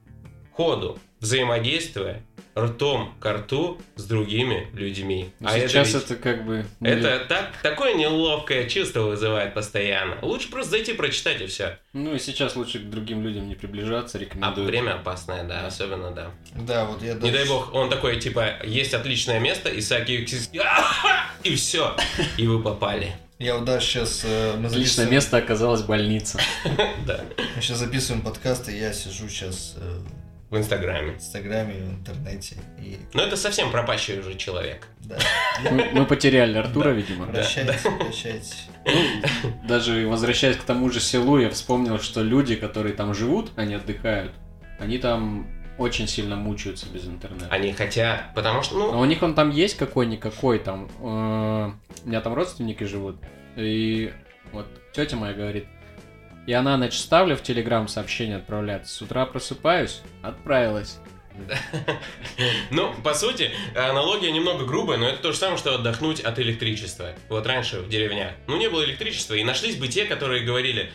ходу, 0.53 0.99
взаимодействуя 1.23 2.23
ртом 2.59 3.15
к 3.19 3.33
рту 3.33 3.81
с 3.97 4.05
другими 4.05 4.69
людьми. 4.75 5.31
А 5.43 5.59
Сейчас 5.59 5.89
это, 5.89 5.99
ведь- 5.99 6.05
это 6.05 6.17
как 6.17 6.45
бы... 6.45 6.67
это 6.83 7.25
так, 7.27 7.51
такое 7.63 7.95
неловкое 7.95 8.69
чувство 8.69 9.03
вызывает 9.05 9.55
постоянно. 9.55 10.19
Лучше 10.21 10.51
просто 10.51 10.73
зайти 10.73 10.93
прочитать 10.93 11.41
и 11.41 11.47
все. 11.47 11.79
Ну 11.95 12.15
и 12.15 12.19
сейчас 12.19 12.55
лучше 12.55 12.81
к 12.81 12.91
другим 12.91 13.23
людям 13.23 13.49
не 13.49 13.55
приближаться, 13.55 14.19
А 14.19 14.21
рекомендую. 14.21 14.67
время 14.67 14.97
опасное, 14.97 15.45
да, 15.45 15.67
особенно, 15.67 16.11
да. 16.11 16.31
Да, 16.55 16.85
вот 16.85 17.03
я 17.03 17.15
Не 17.15 17.31
дай 17.31 17.47
бог, 17.49 17.73
он 17.73 17.89
такой, 17.89 18.21
типа, 18.21 18.57
есть 18.65 18.93
отличное 18.93 19.41
место, 19.41 19.71
Исааки 19.79 20.27
и 21.45 21.55
все, 21.57 21.97
и 22.37 22.47
вы 22.47 22.63
попали. 22.63 23.15
Я 23.39 23.55
вот 23.57 23.65
даже 23.65 23.87
сейчас 23.87 24.25
мы 24.25 24.67
Отличное 24.67 24.69
записываем, 24.77 25.11
место 25.11 25.37
оказалось 25.39 25.83
больница. 25.83 26.39
Да, 27.07 27.25
мы 27.57 27.63
сейчас 27.63 27.79
записываем 27.79 28.23
подкаст, 28.23 28.69
и 28.69 28.77
я 28.77 28.93
сижу 28.93 29.27
сейчас 29.31 29.77
в 30.53 30.59
Инстаграме. 30.59 31.13
в 31.13 31.17
Инстаграме, 31.17 31.75
в 31.75 31.91
интернете. 31.99 32.57
И 32.79 32.99
Но 33.15 33.23
это 33.23 33.37
совсем 33.37 33.71
пропащий 33.71 34.19
уже 34.19 34.35
человек. 34.35 34.87
да, 35.01 35.17
Мы, 35.71 35.89
мы 35.93 36.05
потеряли 36.05 36.59
Артура, 36.59 36.91
видимо. 36.91 37.27
прощайте, 37.27 37.79
прощайте. 37.99 38.55
Ну, 38.85 39.51
даже 39.67 40.07
возвращаясь 40.07 40.57
к 40.57 40.63
тому 40.63 40.91
же 40.91 41.01
селу, 41.01 41.39
я 41.39 41.49
вспомнил, 41.49 41.99
что 41.99 42.23
люди, 42.23 42.55
которые 42.57 42.95
там 42.95 43.15
живут, 43.15 43.51
они 43.57 43.75
отдыхают, 43.75 44.33
они 44.79 44.99
там 44.99 45.47
очень 45.79 46.07
сильно 46.07 46.37
мучаются 46.37 46.87
без 46.91 47.07
интернета. 47.07 47.47
Они 47.49 47.73
хотят, 47.73 48.35
потому 48.35 48.63
что, 48.63 48.77
ну, 48.77 48.93
Но 48.93 49.01
у 49.01 49.05
них 49.07 49.23
он 49.23 49.35
там 49.35 49.51
есть 49.51 49.79
какой-никакой, 49.79 50.59
там, 50.59 50.89
э, 51.01 51.73
у 52.05 52.09
меня 52.09 52.21
там 52.21 52.35
родственники 52.35 52.85
живут, 52.85 53.17
и 53.57 54.13
вот 54.53 54.67
тетя 54.93 55.17
моя 55.17 55.33
говорит, 55.33 55.67
я 56.47 56.63
на 56.63 56.77
ночь 56.77 56.97
ставлю 56.97 57.37
в 57.37 57.43
Телеграм 57.43 57.89
сообщение 57.89 58.37
отправляться, 58.37 58.95
с 58.95 59.03
утра 59.03 59.27
просыпаюсь, 59.27 60.03
отправилась. 60.23 60.99
Ну, 62.71 62.95
по 63.03 63.15
сути, 63.15 63.51
аналогия 63.75 64.33
немного 64.33 64.65
грубая, 64.65 64.99
но 64.99 65.09
это 65.09 65.23
то 65.23 65.33
же 65.33 65.39
самое, 65.39 65.59
что 65.59 65.75
отдохнуть 65.75 66.21
от 66.21 66.39
электричества. 66.39 67.15
Вот 67.29 67.47
раньше 67.47 67.81
в 67.81 67.89
деревнях. 67.89 68.33
Ну, 68.47 68.57
не 68.57 68.69
было 68.69 68.85
электричества, 68.85 69.35
и 69.35 69.45
нашлись 69.45 69.77
бы 69.77 69.89
те, 69.89 70.05
которые 70.05 70.45
говорили, 70.45 70.91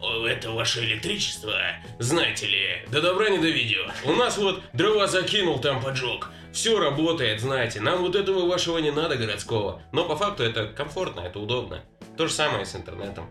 «О, 0.00 0.26
это 0.26 0.50
ваше 0.50 0.84
электричество, 0.84 1.54
знаете 1.98 2.46
ли, 2.46 2.84
до 2.88 3.00
добра 3.02 3.28
не 3.30 3.38
до 3.38 3.48
видео. 3.48 3.86
У 4.04 4.12
нас 4.12 4.38
вот 4.38 4.62
дрова 4.72 5.06
закинул, 5.06 5.58
там 5.58 5.82
поджег. 5.82 6.30
Все 6.52 6.78
работает, 6.78 7.40
знаете, 7.40 7.80
нам 7.80 8.00
вот 8.00 8.16
этого 8.16 8.48
вашего 8.48 8.78
не 8.78 8.90
надо 8.90 9.16
городского. 9.16 9.82
Но 9.92 10.04
по 10.04 10.16
факту 10.16 10.42
это 10.42 10.66
комфортно, 10.66 11.20
это 11.20 11.38
удобно. 11.38 11.84
То 12.16 12.26
же 12.26 12.32
самое 12.32 12.66
с 12.66 12.74
интернетом. 12.74 13.28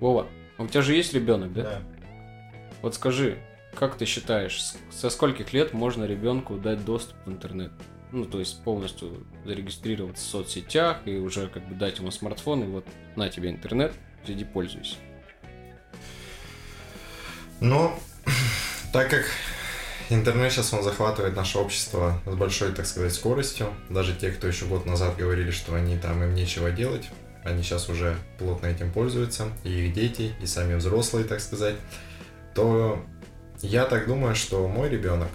Вова, 0.00 0.26
а 0.56 0.62
у 0.62 0.68
тебя 0.68 0.82
же 0.82 0.94
есть 0.94 1.12
ребенок, 1.14 1.52
да? 1.52 1.62
Да. 1.62 1.82
Вот 2.82 2.94
скажи, 2.94 3.38
как 3.74 3.96
ты 3.96 4.04
считаешь, 4.04 4.74
со 4.90 5.10
скольких 5.10 5.52
лет 5.52 5.72
можно 5.72 6.04
ребенку 6.04 6.56
дать 6.56 6.84
доступ 6.84 7.16
в 7.24 7.30
интернет? 7.30 7.72
Ну, 8.10 8.24
то 8.24 8.38
есть 8.38 8.62
полностью 8.64 9.26
зарегистрироваться 9.44 10.24
в 10.24 10.28
соцсетях 10.28 10.98
и 11.04 11.16
уже 11.16 11.48
как 11.48 11.68
бы 11.68 11.74
дать 11.74 11.98
ему 11.98 12.10
смартфон, 12.10 12.64
и 12.64 12.66
вот 12.66 12.86
на 13.16 13.28
тебе 13.28 13.50
интернет, 13.50 13.92
иди 14.26 14.44
пользуйся. 14.44 14.96
Но 17.60 17.98
так 18.92 19.10
как 19.10 19.26
интернет 20.08 20.52
сейчас 20.52 20.72
он 20.72 20.82
захватывает 20.82 21.36
наше 21.36 21.58
общество 21.58 22.20
с 22.24 22.34
большой, 22.34 22.72
так 22.72 22.86
сказать, 22.86 23.12
скоростью, 23.12 23.74
даже 23.90 24.14
те, 24.14 24.30
кто 24.30 24.46
еще 24.46 24.64
год 24.64 24.86
назад 24.86 25.16
говорили, 25.16 25.50
что 25.50 25.74
они 25.74 25.98
там 25.98 26.22
им 26.22 26.34
нечего 26.34 26.70
делать, 26.70 27.10
они 27.44 27.62
сейчас 27.62 27.88
уже 27.88 28.16
плотно 28.38 28.66
этим 28.66 28.90
пользуются, 28.90 29.48
и 29.64 29.86
их 29.86 29.92
дети, 29.94 30.32
и 30.40 30.46
сами 30.46 30.74
взрослые, 30.74 31.24
так 31.24 31.40
сказать, 31.40 31.76
то 32.54 33.02
я 33.62 33.84
так 33.84 34.06
думаю, 34.06 34.34
что 34.34 34.68
мой 34.68 34.88
ребенок 34.88 35.28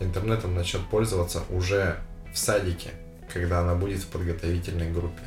интернетом 0.00 0.54
начнет 0.54 0.86
пользоваться 0.88 1.42
уже 1.50 1.96
в 2.32 2.38
садике, 2.38 2.90
когда 3.32 3.60
она 3.60 3.74
будет 3.74 4.00
в 4.00 4.06
подготовительной 4.06 4.90
группе. 4.90 5.22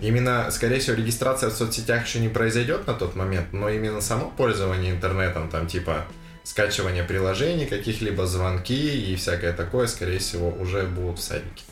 Именно, 0.00 0.50
скорее 0.50 0.78
всего, 0.78 0.96
регистрация 0.96 1.50
в 1.50 1.52
соцсетях 1.52 2.06
еще 2.06 2.20
не 2.20 2.28
произойдет 2.28 2.86
на 2.86 2.94
тот 2.94 3.16
момент, 3.16 3.52
но 3.52 3.68
именно 3.68 4.00
само 4.00 4.30
пользование 4.30 4.92
интернетом, 4.92 5.50
там, 5.50 5.66
типа, 5.66 6.06
скачивание 6.42 7.04
приложений, 7.04 7.66
каких-либо 7.66 8.26
звонки 8.26 9.12
и 9.12 9.14
всякое 9.16 9.52
такое, 9.52 9.86
скорее 9.86 10.18
всего, 10.18 10.48
уже 10.48 10.84
будут 10.84 11.18
в 11.18 11.22
садике. 11.22 11.64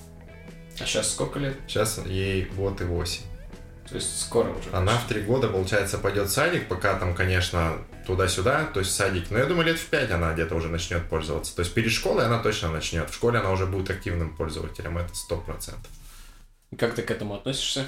А 0.80 0.86
сейчас 0.86 1.10
сколько 1.12 1.38
лет? 1.38 1.56
Сейчас 1.66 2.00
ей 2.06 2.44
год 2.44 2.80
и 2.80 2.84
восемь. 2.84 3.22
То 3.88 3.94
есть 3.94 4.20
скоро 4.20 4.50
уже. 4.50 4.70
Она 4.72 4.98
в 4.98 5.06
три 5.08 5.22
года, 5.22 5.48
получается, 5.48 5.98
пойдет 5.98 6.28
в 6.28 6.32
садик, 6.32 6.68
пока 6.68 6.94
там, 6.98 7.14
конечно, 7.14 7.78
туда-сюда, 8.06 8.66
то 8.66 8.80
есть 8.80 8.94
садик. 8.94 9.30
Но 9.30 9.38
я 9.38 9.46
думаю, 9.46 9.66
лет 9.66 9.78
в 9.78 9.86
пять 9.86 10.10
она 10.10 10.34
где-то 10.34 10.54
уже 10.54 10.68
начнет 10.68 11.08
пользоваться. 11.08 11.56
То 11.56 11.60
есть 11.60 11.72
перед 11.72 11.90
школой 11.90 12.26
она 12.26 12.38
точно 12.38 12.70
начнет. 12.70 13.08
В 13.10 13.14
школе 13.14 13.38
она 13.38 13.50
уже 13.50 13.66
будет 13.66 13.90
активным 13.90 14.36
пользователем, 14.36 14.98
это 14.98 15.14
сто 15.14 15.38
процентов. 15.38 15.90
Как 16.76 16.94
ты 16.94 17.02
к 17.02 17.10
этому 17.10 17.34
относишься? 17.34 17.86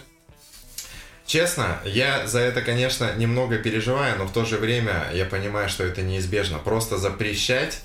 Честно, 1.26 1.78
я 1.84 2.26
за 2.26 2.40
это, 2.40 2.60
конечно, 2.62 3.14
немного 3.14 3.58
переживаю, 3.58 4.18
но 4.18 4.26
в 4.26 4.32
то 4.32 4.44
же 4.44 4.56
время 4.56 5.06
я 5.12 5.26
понимаю, 5.26 5.68
что 5.68 5.84
это 5.84 6.02
неизбежно. 6.02 6.58
Просто 6.58 6.96
запрещать 6.96 7.82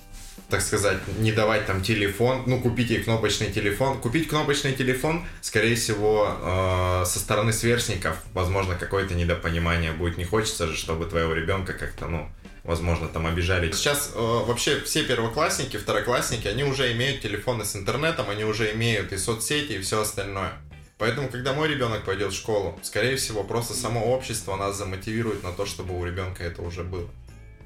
так 0.49 0.61
сказать, 0.61 0.97
не 1.19 1.31
давать 1.31 1.65
там 1.65 1.81
телефон, 1.81 2.43
ну, 2.45 2.59
купить 2.59 2.89
ей 2.89 3.03
кнопочный 3.03 3.51
телефон. 3.51 3.99
Купить 3.99 4.27
кнопочный 4.27 4.73
телефон, 4.73 5.25
скорее 5.41 5.75
всего, 5.75 6.29
э, 6.39 7.05
со 7.05 7.19
стороны 7.19 7.51
сверстников, 7.51 8.17
возможно, 8.33 8.75
какое-то 8.75 9.15
недопонимание 9.15 9.91
будет. 9.91 10.17
Не 10.17 10.25
хочется 10.25 10.67
же, 10.67 10.75
чтобы 10.75 11.05
твоего 11.05 11.33
ребенка 11.33 11.73
как-то, 11.73 12.07
ну, 12.07 12.29
возможно, 12.63 13.07
там 13.07 13.25
обижали. 13.25 13.71
Сейчас 13.71 14.11
э, 14.13 14.19
вообще 14.19 14.79
все 14.81 15.03
первоклассники, 15.03 15.77
второклассники, 15.77 16.47
они 16.47 16.63
уже 16.63 16.91
имеют 16.93 17.21
телефоны 17.21 17.65
с 17.65 17.75
интернетом, 17.75 18.29
они 18.29 18.43
уже 18.43 18.71
имеют 18.73 19.13
и 19.13 19.17
соцсети, 19.17 19.73
и 19.73 19.79
все 19.79 20.01
остальное. 20.01 20.53
Поэтому, 20.97 21.27
когда 21.27 21.53
мой 21.53 21.67
ребенок 21.67 22.05
пойдет 22.05 22.31
в 22.31 22.35
школу, 22.35 22.79
скорее 22.81 23.17
всего, 23.17 23.43
просто 23.43 23.73
само 23.73 24.13
общество 24.13 24.55
нас 24.55 24.77
замотивирует 24.77 25.43
на 25.43 25.51
то, 25.51 25.65
чтобы 25.65 25.99
у 25.99 26.05
ребенка 26.05 26.43
это 26.43 26.61
уже 26.61 26.83
было. 26.83 27.09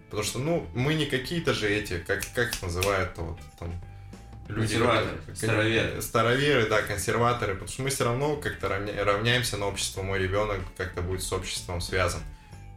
Потому 0.10 0.24
что, 0.24 0.40
ну, 0.40 0.68
мы 0.74 0.96
не 0.96 1.06
какие-то 1.06 1.54
же 1.54 1.70
эти, 1.70 2.00
как, 2.00 2.24
как 2.34 2.54
их 2.54 2.62
называют 2.64 3.12
вот 3.18 3.38
там 3.60 3.72
люди. 4.48 4.74
Консерваторы, 4.74 5.18
как, 5.26 5.38
староверы. 5.38 6.02
Староверы, 6.02 6.70
да, 6.70 6.82
консерваторы. 6.82 7.54
Потому 7.54 7.70
что 7.70 7.82
мы 7.84 7.90
все 7.90 8.06
равно 8.06 8.36
как-то 8.38 8.70
равня, 8.70 9.04
равняемся 9.04 9.58
на 9.58 9.68
общество. 9.68 10.02
Мой 10.02 10.20
ребенок 10.20 10.60
как-то 10.78 11.02
будет 11.02 11.22
с 11.22 11.32
обществом 11.32 11.80
связан. 11.80 12.22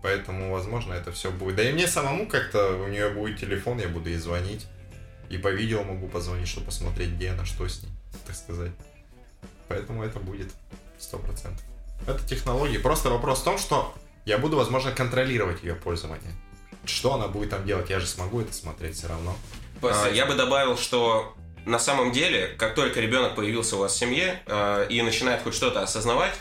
Поэтому, 0.03 0.53
возможно, 0.53 0.93
это 0.93 1.11
все 1.13 1.31
будет. 1.31 1.57
Да 1.57 1.63
и 1.63 1.73
мне 1.73 1.87
самому 1.87 2.27
как-то, 2.27 2.77
у 2.77 2.89
нее 2.89 3.09
будет 3.09 3.41
телефон, 3.41 3.79
я 3.79 3.89
буду 3.89 4.11
ей 4.11 4.19
звонить. 4.19 4.67
И 5.31 5.39
по 5.39 5.49
видео 5.49 5.83
могу 5.85 6.09
позвонить, 6.09 6.49
чтобы 6.49 6.67
посмотреть, 6.67 7.11
где 7.11 7.31
она, 7.31 7.47
что 7.47 7.67
с 7.67 7.83
ней, 7.83 7.93
так 8.27 8.37
сказать. 8.37 8.73
Поэтому 9.69 10.03
это 10.03 10.19
будет 10.19 10.53
сто 10.99 11.19
процентов. 11.19 11.65
Это 12.07 12.27
технологии. 12.27 12.77
Просто 12.77 13.09
вопрос 13.09 13.41
в 13.41 13.45
том, 13.45 13.57
что 13.57 13.95
я 14.27 14.37
буду, 14.37 14.57
возможно, 14.59 14.93
контролировать 14.93 15.63
ее 15.63 15.75
пользование 15.75 16.33
что 16.85 17.15
она 17.15 17.29
будет 17.29 17.51
там 17.51 17.65
делать, 17.65 17.91
я 17.91 18.01
же 18.01 18.07
смогу 18.07 18.41
это 18.41 18.53
смотреть 18.53 18.97
все 18.97 19.09
равно. 19.09 19.35
А, 19.83 20.09
я 20.09 20.27
бы 20.27 20.35
добавил, 20.35 20.77
что 20.77 21.35
на 21.65 21.79
самом 21.79 22.13
деле, 22.13 22.49
как 22.59 22.75
только 22.75 23.01
ребенок 23.01 23.35
появился 23.35 23.77
у 23.77 23.81
вас 23.81 23.93
в 23.93 23.97
семье 23.97 24.43
э, 24.47 24.87
и 24.89 25.01
начинает 25.03 25.43
хоть 25.43 25.55
что-то 25.55 25.83
осознавать, 25.83 26.35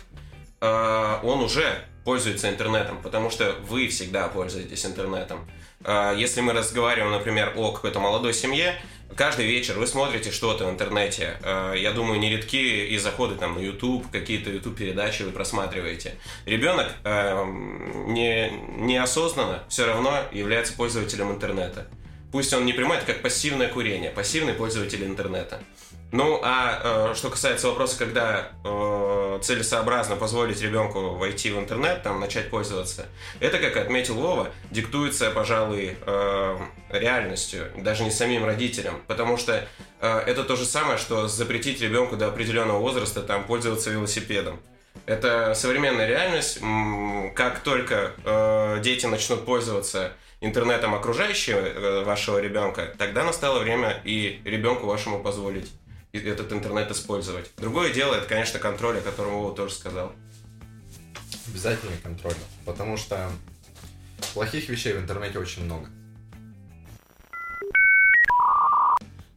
э, 0.61 1.19
он 1.23 1.41
уже 1.41 1.85
пользуется 2.03 2.49
интернетом, 2.49 3.01
потому 3.01 3.29
что 3.29 3.55
вы 3.67 3.87
всегда 3.87 4.27
пользуетесь 4.27 4.85
интернетом. 4.85 5.47
Э, 5.83 6.13
если 6.17 6.41
мы 6.41 6.53
разговариваем, 6.53 7.11
например, 7.11 7.53
о 7.55 7.71
какой-то 7.71 7.99
молодой 7.99 8.33
семье, 8.33 8.79
каждый 9.15 9.45
вечер 9.45 9.77
вы 9.77 9.87
смотрите 9.87 10.31
что-то 10.31 10.65
в 10.65 10.69
интернете. 10.69 11.37
Э, 11.43 11.73
я 11.77 11.91
думаю, 11.91 12.19
нередки 12.19 12.87
и 12.87 12.97
заходы 12.97 13.35
там 13.35 13.55
на 13.55 13.59
YouTube, 13.59 14.09
какие-то 14.11 14.49
YouTube 14.49 14.77
передачи 14.77 15.23
вы 15.23 15.31
просматриваете. 15.31 16.15
Ребенок 16.45 16.87
э, 17.03 17.43
не, 18.07 18.51
неосознанно 18.77 19.63
все 19.69 19.85
равно 19.85 20.23
является 20.31 20.73
пользователем 20.73 21.31
интернета. 21.31 21.87
Пусть 22.31 22.53
он 22.53 22.65
не 22.65 22.71
принимает 22.71 23.03
как 23.03 23.21
пассивное 23.21 23.67
курение, 23.67 24.09
пассивный 24.09 24.53
пользователь 24.53 25.03
интернета. 25.03 25.61
Ну, 26.11 26.41
а 26.43 27.11
э, 27.11 27.15
что 27.15 27.29
касается 27.29 27.67
вопроса, 27.67 27.97
когда 27.97 28.51
э, 28.65 29.39
целесообразно 29.41 30.17
позволить 30.17 30.61
ребенку 30.61 31.11
войти 31.11 31.51
в 31.51 31.57
интернет, 31.57 32.03
там, 32.03 32.19
начать 32.19 32.49
пользоваться, 32.49 33.05
это, 33.39 33.59
как 33.59 33.77
отметил 33.77 34.15
Вова, 34.15 34.49
диктуется, 34.71 35.31
пожалуй, 35.31 35.95
э, 36.05 36.57
реальностью, 36.89 37.67
даже 37.77 38.03
не 38.03 38.11
самим 38.11 38.43
родителям, 38.43 39.01
потому 39.07 39.37
что 39.37 39.65
э, 40.01 40.19
это 40.27 40.43
то 40.43 40.57
же 40.57 40.65
самое, 40.65 40.97
что 40.97 41.29
запретить 41.29 41.81
ребенку 41.81 42.17
до 42.17 42.27
определенного 42.27 42.79
возраста 42.79 43.21
там, 43.21 43.45
пользоваться 43.45 43.89
велосипедом. 43.89 44.59
Это 45.05 45.53
современная 45.55 46.07
реальность. 46.07 46.59
Как 47.35 47.59
только 47.59 48.11
э, 48.23 48.79
дети 48.81 49.05
начнут 49.05 49.45
пользоваться 49.45 50.11
интернетом 50.41 50.93
окружающего 50.93 51.59
э, 51.59 52.03
вашего 52.03 52.39
ребенка, 52.39 52.93
тогда 52.97 53.23
настало 53.23 53.59
время 53.59 54.01
и 54.03 54.41
ребенку 54.43 54.87
вашему 54.87 55.19
позволить 55.23 55.71
этот 56.19 56.51
интернет 56.51 56.91
использовать. 56.91 57.51
Другое 57.57 57.93
дело, 57.93 58.15
это, 58.15 58.27
конечно, 58.27 58.59
контроль, 58.59 58.97
о 58.97 59.01
котором 59.01 59.33
Вова 59.33 59.55
тоже 59.55 59.73
сказал. 59.73 60.11
Обязательно 61.47 61.93
контроль, 62.03 62.35
потому 62.65 62.97
что 62.97 63.29
плохих 64.33 64.69
вещей 64.69 64.93
в 64.93 64.99
интернете 64.99 65.39
очень 65.39 65.65
много. 65.65 65.89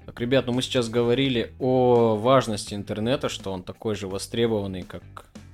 Так, 0.07 0.21
ребят, 0.21 0.47
ну 0.47 0.53
мы 0.53 0.63
сейчас 0.63 0.89
говорили 0.89 1.53
о 1.59 2.17
важности 2.17 2.75
интернета, 2.75 3.29
что 3.29 3.53
он 3.53 3.63
такой 3.63 3.95
же 3.97 4.07
востребованный, 4.07 4.83
как 4.83 5.03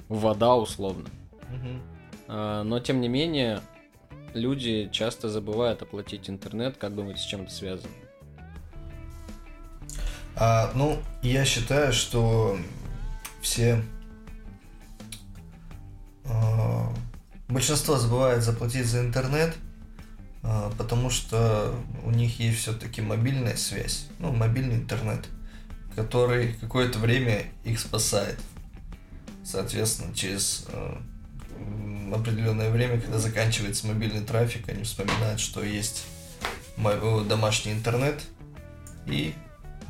вода, 0.08 0.56
условно. 0.56 1.08
Угу. 1.42 1.68
А, 2.28 2.62
но, 2.62 2.80
тем 2.80 3.00
не 3.00 3.08
менее, 3.08 3.62
люди 4.34 4.90
часто 4.92 5.28
забывают 5.28 5.82
оплатить 5.82 6.28
интернет. 6.28 6.76
Как 6.76 6.94
думаете, 6.94 7.20
с 7.20 7.24
чем 7.24 7.42
это 7.42 7.52
связано? 7.52 7.92
А, 10.42 10.72
ну, 10.74 10.98
я 11.20 11.44
считаю, 11.44 11.92
что 11.92 12.58
все 13.42 13.84
а, 16.24 16.90
большинство 17.46 17.98
забывает 17.98 18.42
заплатить 18.42 18.86
за 18.86 19.00
интернет, 19.00 19.54
а, 20.42 20.72
потому 20.78 21.10
что 21.10 21.74
у 22.06 22.10
них 22.10 22.40
есть 22.40 22.60
все-таки 22.60 23.02
мобильная 23.02 23.54
связь, 23.54 24.06
ну, 24.18 24.32
мобильный 24.32 24.76
интернет, 24.76 25.26
который 25.94 26.54
какое-то 26.54 26.98
время 26.98 27.44
их 27.62 27.78
спасает. 27.78 28.40
Соответственно, 29.44 30.14
через 30.14 30.64
а, 30.72 31.02
определенное 32.14 32.70
время, 32.70 32.98
когда 32.98 33.18
заканчивается 33.18 33.86
мобильный 33.88 34.24
трафик, 34.24 34.70
они 34.70 34.84
вспоминают, 34.84 35.38
что 35.38 35.62
есть 35.62 36.06
домашний 37.28 37.72
интернет 37.72 38.22
и 39.06 39.34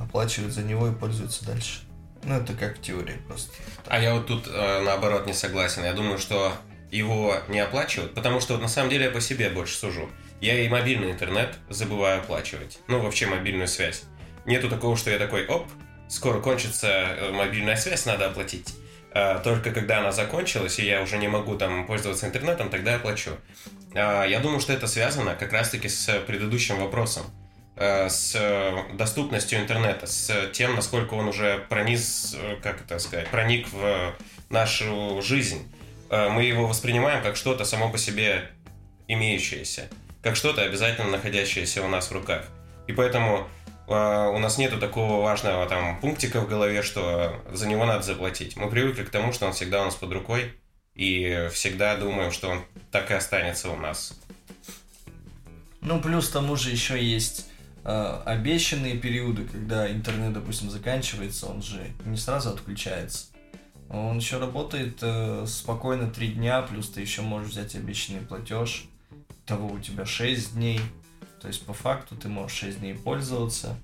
оплачивают 0.01 0.53
за 0.53 0.63
него 0.63 0.89
и 0.89 0.95
пользуются 0.95 1.45
дальше. 1.45 1.81
Ну, 2.25 2.35
это 2.35 2.53
как 2.55 2.81
теория 2.81 3.19
просто. 3.27 3.53
А 3.87 4.01
я 4.01 4.15
вот 4.15 4.27
тут 4.27 4.47
э, 4.49 4.83
наоборот 4.83 5.27
не 5.27 5.33
согласен. 5.33 5.85
Я 5.85 5.93
думаю, 5.93 6.19
что 6.19 6.53
его 6.91 7.37
не 7.49 7.61
оплачивают, 7.61 8.15
потому 8.15 8.41
что 8.41 8.55
вот 8.55 8.63
на 8.63 8.69
самом 8.69 8.91
деле 8.91 9.07
я 9.07 9.11
по 9.11 9.21
себе 9.21 9.49
больше 9.49 9.77
сужу. 9.77 10.11
Я 10.41 10.59
и 10.59 10.69
мобильный 10.69 11.13
интернет 11.13 11.57
забываю 11.69 12.21
оплачивать. 12.21 12.79
Ну, 12.89 13.01
вообще 13.01 13.27
мобильную 13.27 13.69
связь. 13.69 14.05
Нету 14.47 14.69
такого, 14.69 14.97
что 14.97 15.11
я 15.11 15.19
такой, 15.19 15.47
оп, 15.47 15.67
скоро 16.09 16.41
кончится 16.41 16.89
э, 16.89 17.33
мобильная 17.33 17.77
связь, 17.77 18.07
надо 18.07 18.27
оплатить. 18.27 18.75
А, 19.13 19.41
только 19.41 19.73
когда 19.73 19.99
она 19.99 20.13
закончилась, 20.13 20.79
и 20.79 20.87
я 20.87 21.03
уже 21.03 21.19
не 21.19 21.29
могу 21.29 21.57
там 21.57 21.87
пользоваться 21.87 22.27
интернетом, 22.27 22.71
тогда 22.71 22.93
я 22.93 22.99
плачу. 22.99 23.33
А, 23.95 24.25
я 24.25 24.41
думаю, 24.41 24.61
что 24.61 24.73
это 24.73 24.87
связано 24.87 25.35
как 25.35 25.53
раз-таки 25.53 25.89
с 25.89 26.21
предыдущим 26.27 26.79
вопросом. 26.79 27.25
Э, 27.81 28.11
с 28.11 28.39
доступностью 28.93 29.59
интернета, 29.59 30.07
с 30.07 30.51
тем, 30.53 30.75
насколько 30.75 31.15
он 31.15 31.29
уже 31.29 31.65
прониз, 31.71 32.37
э, 32.39 32.57
как 32.63 32.83
это 32.83 32.99
сказать, 32.99 33.29
проник 33.29 33.73
в 33.73 34.13
нашу 34.51 35.23
жизнь. 35.23 35.67
Э, 36.11 36.29
мы 36.29 36.43
его 36.43 36.67
воспринимаем 36.67 37.23
как 37.23 37.37
что-то 37.37 37.65
само 37.65 37.89
по 37.89 37.97
себе 37.97 38.51
имеющееся, 39.09 39.89
как 40.23 40.37
что-то 40.37 40.61
обязательно 40.61 41.09
находящееся 41.09 41.83
у 41.83 41.89
нас 41.89 42.11
в 42.11 42.13
руках. 42.13 42.45
И 42.87 42.93
поэтому 42.93 43.49
у 43.87 44.39
нас 44.39 44.57
нету 44.57 44.79
такого 44.79 45.21
важного 45.21 45.67
там 45.67 45.99
пунктика 46.01 46.41
в 46.41 46.49
голове, 46.49 46.83
что 46.83 47.43
за 47.51 47.67
него 47.67 47.87
надо 47.87 48.03
заплатить. 48.03 48.57
Мы 48.57 48.71
привыкли 48.71 49.03
к 49.03 49.11
тому, 49.11 49.33
что 49.33 49.47
он 49.47 49.53
всегда 49.53 49.83
у 49.83 49.87
нас 49.87 49.97
под 49.97 50.13
рукой, 50.13 50.55
и 50.95 51.49
всегда 51.53 51.97
думаем, 51.97 52.31
что 52.31 52.51
он 52.51 52.63
так 52.93 53.11
и 53.11 53.15
останется 53.15 53.69
у 53.69 53.77
нас. 53.77 54.15
Ну, 55.81 56.01
плюс 56.01 56.29
к 56.29 56.33
тому 56.33 56.57
же 56.57 56.71
еще 56.71 57.03
есть 57.03 57.47
э, 57.47 57.50
обещанные 57.85 58.99
периоды, 58.99 59.45
когда 59.45 59.91
интернет, 59.91 60.33
допустим, 60.33 60.71
заканчивается, 60.71 61.47
он 61.47 61.63
же 61.63 61.87
не 62.05 62.17
сразу 62.17 62.51
отключается. 62.51 63.27
Он 63.89 64.19
еще 64.19 64.39
работает 64.39 64.99
э, 65.03 65.45
спокойно 65.49 66.11
три 66.11 66.29
дня, 66.29 66.63
плюс 66.63 66.89
ты 66.91 67.01
еще 67.01 67.23
можешь 67.23 67.51
взять 67.51 67.75
обещанный 67.75 68.21
платеж. 68.21 68.85
Того 69.47 69.67
у 69.67 69.81
тебя 69.81 70.07
6 70.07 70.55
дней. 70.55 70.81
То 71.41 71.49
есть 71.49 71.67
по 71.67 71.73
факту 71.73 72.15
ты 72.15 72.29
можешь 72.29 72.57
6 72.57 72.81
дней 72.81 72.95
пользоваться. 72.95 73.77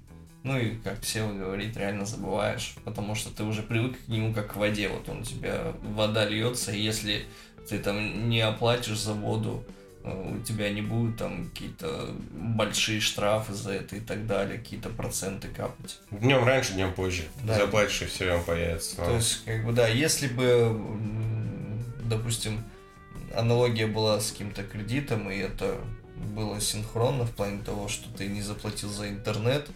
Ну 0.45 0.57
и, 0.57 0.77
как 0.77 1.01
все 1.01 1.27
говорит, 1.27 1.77
реально 1.77 2.07
забываешь, 2.07 2.77
потому 2.85 3.17
что 3.17 3.35
ты 3.35 3.43
уже 3.43 3.63
привык 3.63 4.05
к 4.05 4.07
нему 4.07 4.33
как 4.33 4.53
к 4.53 4.57
воде. 4.57 4.89
Вот 4.89 5.09
он 5.09 5.23
у 5.23 5.25
тебя 5.25 5.73
вода 5.83 6.25
льется, 6.25 6.71
и 6.71 6.81
если 6.81 7.27
ты 7.69 7.81
там 7.81 8.29
не 8.29 8.43
оплатишь 8.43 9.01
за 9.01 9.13
воду 9.13 9.65
у 10.07 10.39
тебя 10.41 10.71
не 10.71 10.83
будет 10.83 11.17
там 11.17 11.47
какие-то 11.49 12.11
большие 12.33 13.01
штрафы 13.01 13.53
за 13.53 13.73
это 13.73 13.97
и 13.97 14.01
так 14.01 14.27
далее, 14.27 14.59
какие-то 14.59 14.89
проценты 14.89 15.49
капать. 15.49 15.99
Днем 16.11 16.45
раньше, 16.45 16.75
днем 16.75 16.93
позже. 16.93 17.25
Да. 17.45 17.59
Заплатишь, 17.59 18.03
и 18.03 18.07
все, 18.07 18.35
он 18.35 18.45
появится. 18.45 18.97
То 18.97 19.17
есть, 19.17 19.45
как 19.45 19.65
бы, 19.65 19.73
да, 19.73 19.89
если 19.89 20.29
бы, 20.29 20.81
допустим, 22.05 22.63
аналогия 23.35 23.87
была 23.87 24.21
с 24.21 24.31
каким-то 24.31 24.63
кредитом, 24.63 25.31
и 25.31 25.37
это 25.39 25.81
было 26.35 26.61
синхронно 26.61 27.25
в 27.25 27.33
плане 27.33 27.63
того, 27.63 27.89
что 27.89 28.09
ты 28.17 28.29
не 28.29 28.43
заплатил 28.43 28.91
за 28.91 29.09
интернет, 29.09 29.69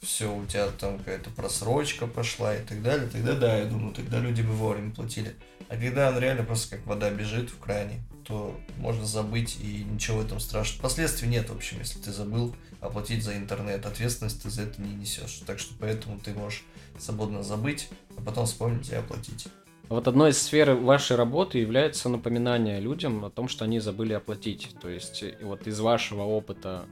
все, 0.00 0.34
у 0.34 0.44
тебя 0.46 0.68
там 0.68 0.98
какая-то 0.98 1.30
просрочка 1.30 2.06
пошла 2.06 2.56
и 2.56 2.62
так 2.62 2.82
далее, 2.82 3.08
тогда 3.08 3.34
да, 3.34 3.58
я 3.58 3.64
думаю, 3.66 3.94
тогда 3.94 4.18
люди 4.18 4.42
бы 4.42 4.52
вовремя 4.52 4.90
платили. 4.90 5.34
А 5.68 5.76
когда 5.76 6.08
он 6.08 6.18
реально 6.18 6.44
просто 6.44 6.76
как 6.76 6.86
вода 6.86 7.10
бежит 7.10 7.50
в 7.50 7.58
кране, 7.58 8.00
то 8.24 8.58
можно 8.78 9.04
забыть 9.04 9.58
и 9.60 9.84
ничего 9.84 10.18
в 10.18 10.26
этом 10.26 10.40
страшного. 10.40 10.82
Последствий 10.82 11.28
нет, 11.28 11.50
в 11.50 11.56
общем, 11.56 11.78
если 11.78 11.98
ты 11.98 12.12
забыл 12.12 12.54
оплатить 12.80 13.22
за 13.24 13.36
интернет. 13.36 13.84
Ответственность 13.86 14.42
ты 14.42 14.50
за 14.50 14.62
это 14.62 14.80
не 14.80 14.94
несешь. 14.94 15.42
Так 15.46 15.58
что 15.58 15.74
поэтому 15.78 16.18
ты 16.18 16.32
можешь 16.34 16.64
свободно 16.98 17.42
забыть, 17.42 17.88
а 18.16 18.20
потом 18.20 18.46
вспомнить 18.46 18.90
и 18.90 18.94
оплатить. 18.94 19.48
Вот 19.88 20.08
одной 20.08 20.30
из 20.30 20.40
сфер 20.40 20.74
вашей 20.74 21.16
работы 21.16 21.58
является 21.58 22.08
напоминание 22.08 22.80
людям 22.80 23.24
о 23.24 23.30
том, 23.30 23.48
что 23.48 23.64
они 23.64 23.78
забыли 23.78 24.14
оплатить. 24.14 24.74
То 24.80 24.88
есть, 24.88 25.22
и 25.22 25.34
вот 25.42 25.66
из 25.66 25.80
вашего 25.80 26.22
опыта, 26.22 26.86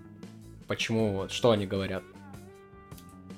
почему, 0.67 1.15
вот, 1.15 1.33
что 1.33 1.51
они 1.53 1.67
говорят? 1.67 2.03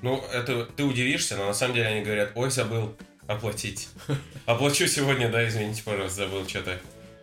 Ну, 0.00 0.20
это 0.32 0.64
ты 0.64 0.82
удивишься, 0.82 1.36
но 1.36 1.46
на 1.46 1.54
самом 1.54 1.74
деле 1.74 1.86
они 1.86 2.02
говорят, 2.02 2.32
ой, 2.34 2.50
забыл 2.50 2.96
оплатить. 3.32 3.88
Оплачу 4.46 4.86
сегодня, 4.86 5.28
да, 5.28 5.46
извините, 5.46 5.82
пожалуйста, 5.82 6.24
забыл 6.24 6.48
что-то. 6.48 6.80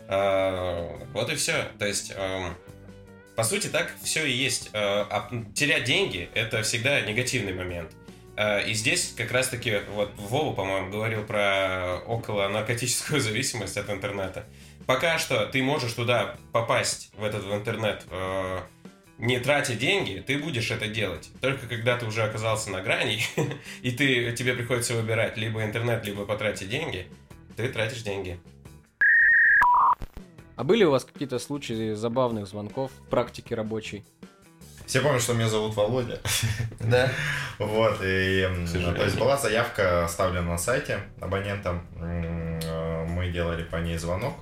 А, 0.08 1.00
вот 1.13 1.32
и 1.32 1.36
все. 1.36 1.67
То 1.78 1.86
есть, 1.86 2.13
ам, 2.15 2.56
по 3.36 3.43
сути, 3.43 3.67
так 3.67 3.93
все 4.04 4.26
и 4.26 4.32
есть. 4.32 4.69
А, 4.74 5.08
а 5.10 5.54
терять 5.54 5.86
деньги– 5.86 6.30
это 6.34 6.63
всегда 6.63 7.02
негативный 7.02 7.54
момент. 7.54 7.91
А, 8.36 8.60
И 8.60 8.74
здесь 8.74 9.13
как 9.15 9.32
раз-таки, 9.32 9.82
вот 9.93 10.12
Вова, 10.15 10.54
по-моему, 10.54 10.89
говорил 10.89 11.24
про 11.24 12.00
около 12.08 12.48
наркотическую 12.48 13.22
зависимость 13.22 13.78
от 13.78 13.89
интернета. 13.89 14.45
Пока 14.86 15.19
что 15.19 15.45
ты 15.45 15.62
можешь 15.62 15.93
туда 15.93 16.36
попасть, 16.52 17.12
в 17.15 17.24
этот 17.24 17.43
в 17.43 17.54
интернет, 17.54 18.06
э, 18.10 18.60
не 19.20 19.38
тратя 19.40 19.76
деньги, 19.76 20.24
ты 20.26 20.38
будешь 20.38 20.72
это 20.72 20.88
делать. 20.88 21.30
Только 21.42 21.68
когда 21.68 21.98
ты 21.98 22.06
уже 22.06 22.24
оказался 22.24 22.72
на 22.72 22.82
грани, 22.82 23.22
и 23.82 23.92
ты, 23.92 24.32
тебе 24.32 24.54
приходится 24.54 24.96
выбирать 24.96 25.38
либо 25.38 25.64
интернет, 25.64 26.06
либо 26.06 26.26
потратить 26.26 26.70
деньги, 26.70 27.08
ты 27.56 27.68
тратишь 27.70 28.02
деньги. 28.02 28.40
А 30.56 30.64
были 30.64 30.84
у 30.84 30.92
вас 30.92 31.06
какие-то 31.06 31.40
случаи 31.40 31.94
забавных 31.94 32.48
звонков 32.48 32.92
в 32.92 33.10
практике 33.10 33.56
рабочей? 33.56 34.04
Все 34.86 35.02
помнят, 35.02 35.22
что 35.22 35.34
меня 35.34 35.48
зовут 35.48 35.76
Володя. 35.76 36.20
Да? 36.80 37.12
Вот, 37.60 38.00
и 38.02 38.48
то 38.74 39.04
есть 39.04 39.20
была 39.20 39.38
заявка 39.38 40.06
оставлена 40.06 40.48
на 40.54 40.58
сайте 40.58 41.02
абонентом. 41.20 41.86
М, 41.98 42.60
э, 42.64 43.06
Мы 43.06 43.30
делали 43.30 43.64
по 43.64 43.76
ней 43.76 43.98
звонок. 43.98 44.36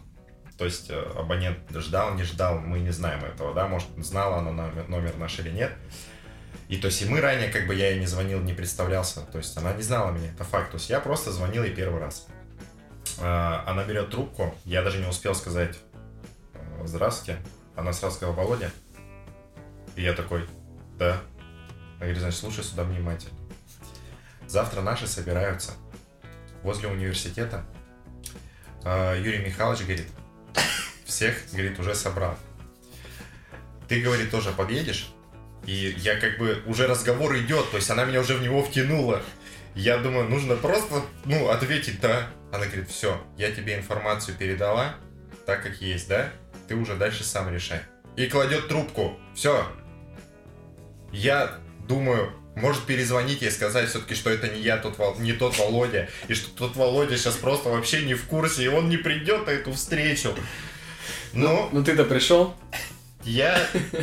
То 0.57 0.65
есть 0.65 0.89
э, 0.89 0.99
абонент 1.15 1.59
ждал, 1.75 2.15
не 2.15 2.23
ждал, 2.23 2.59
мы 2.59 2.79
не 2.79 2.89
знаем 2.89 3.23
этого, 3.23 3.53
да, 3.53 3.67
может, 3.67 3.87
знала 3.97 4.39
она 4.39 4.51
номер, 4.51 5.15
наш 5.17 5.39
или 5.39 5.51
нет. 5.51 5.71
И 6.67 6.77
то 6.77 6.87
есть 6.87 7.01
и 7.01 7.05
мы 7.05 7.21
ранее, 7.21 7.49
как 7.49 7.67
бы 7.67 7.75
я 7.75 7.91
ей 7.91 7.99
не 7.99 8.07
звонил, 8.07 8.41
не 8.41 8.53
представлялся, 8.53 9.21
то 9.21 9.37
есть 9.37 9.55
она 9.55 9.73
не 9.73 9.83
знала 9.83 10.11
меня, 10.11 10.31
это 10.31 10.43
факт. 10.43 10.71
То 10.71 10.77
есть 10.77 10.89
я 10.89 10.99
просто 10.99 11.31
звонил 11.31 11.63
ей 11.63 11.73
первый 11.73 12.01
раз. 12.01 12.27
Э, 13.19 13.61
Она 13.67 13.83
берет 13.83 14.09
трубку, 14.09 14.55
я 14.65 14.81
даже 14.81 14.97
не 14.97 15.07
успел 15.07 15.35
сказать 15.35 15.77
э, 16.53 16.85
«Здравствуйте». 16.85 17.39
Она 17.75 17.93
сразу 17.93 18.15
сказала 18.15 18.35
«Володя». 18.35 18.71
И 19.95 20.01
я 20.01 20.13
такой 20.13 20.47
«Да». 20.97 21.21
Она 21.97 21.99
говорит, 21.99 22.19
значит, 22.19 22.39
слушай 22.39 22.63
сюда 22.63 22.83
внимательно. 22.83 23.37
Завтра 24.47 24.81
наши 24.81 25.07
собираются 25.07 25.73
возле 26.63 26.87
университета. 26.87 27.63
Юрий 28.83 29.39
Михайлович 29.39 29.81
говорит, 29.81 30.07
всех, 31.07 31.35
говорит, 31.51 31.79
уже 31.79 31.95
собрал. 31.95 32.37
Ты, 33.87 34.01
говорит, 34.01 34.31
тоже 34.31 34.51
подъедешь? 34.51 35.09
И 35.65 35.95
я 35.97 36.19
как 36.19 36.37
бы, 36.37 36.61
уже 36.65 36.87
разговор 36.87 37.37
идет, 37.37 37.71
то 37.71 37.77
есть 37.77 37.89
она 37.89 38.05
меня 38.05 38.21
уже 38.21 38.35
в 38.35 38.41
него 38.41 38.63
втянула. 38.63 39.21
Я 39.75 39.97
думаю, 39.97 40.29
нужно 40.29 40.55
просто, 40.55 41.03
ну, 41.25 41.49
ответить 41.49 41.99
«да». 41.99 42.27
Она 42.51 42.65
говорит, 42.65 42.89
все, 42.89 43.21
я 43.37 43.51
тебе 43.51 43.75
информацию 43.75 44.35
передала, 44.37 44.95
так 45.45 45.63
как 45.63 45.81
есть, 45.81 46.07
да? 46.07 46.31
Ты 46.67 46.75
уже 46.75 46.95
дальше 46.95 47.23
сам 47.23 47.53
решай. 47.53 47.81
И 48.15 48.27
кладет 48.27 48.67
трубку. 48.67 49.19
Все, 49.35 49.67
я 51.11 51.57
думаю, 51.87 52.33
может 52.55 52.85
перезвонить 52.85 53.43
и 53.43 53.49
сказать 53.49 53.89
все-таки, 53.89 54.15
что 54.15 54.29
это 54.29 54.47
не 54.49 54.61
я, 54.61 54.77
тот, 54.77 55.19
не 55.19 55.33
тот 55.33 55.57
Володя, 55.57 56.09
и 56.27 56.33
что 56.33 56.49
тот 56.55 56.75
Володя 56.75 57.17
сейчас 57.17 57.35
просто 57.35 57.69
вообще 57.69 58.03
не 58.03 58.15
в 58.15 58.25
курсе, 58.25 58.63
и 58.63 58.67
он 58.67 58.89
не 58.89 58.97
придет 58.97 59.45
на 59.45 59.51
эту 59.51 59.73
встречу. 59.73 60.35
Но 61.33 61.69
Ну 61.71 61.83
ты-то 61.83 62.03
пришел? 62.03 62.55
я... 63.23 63.59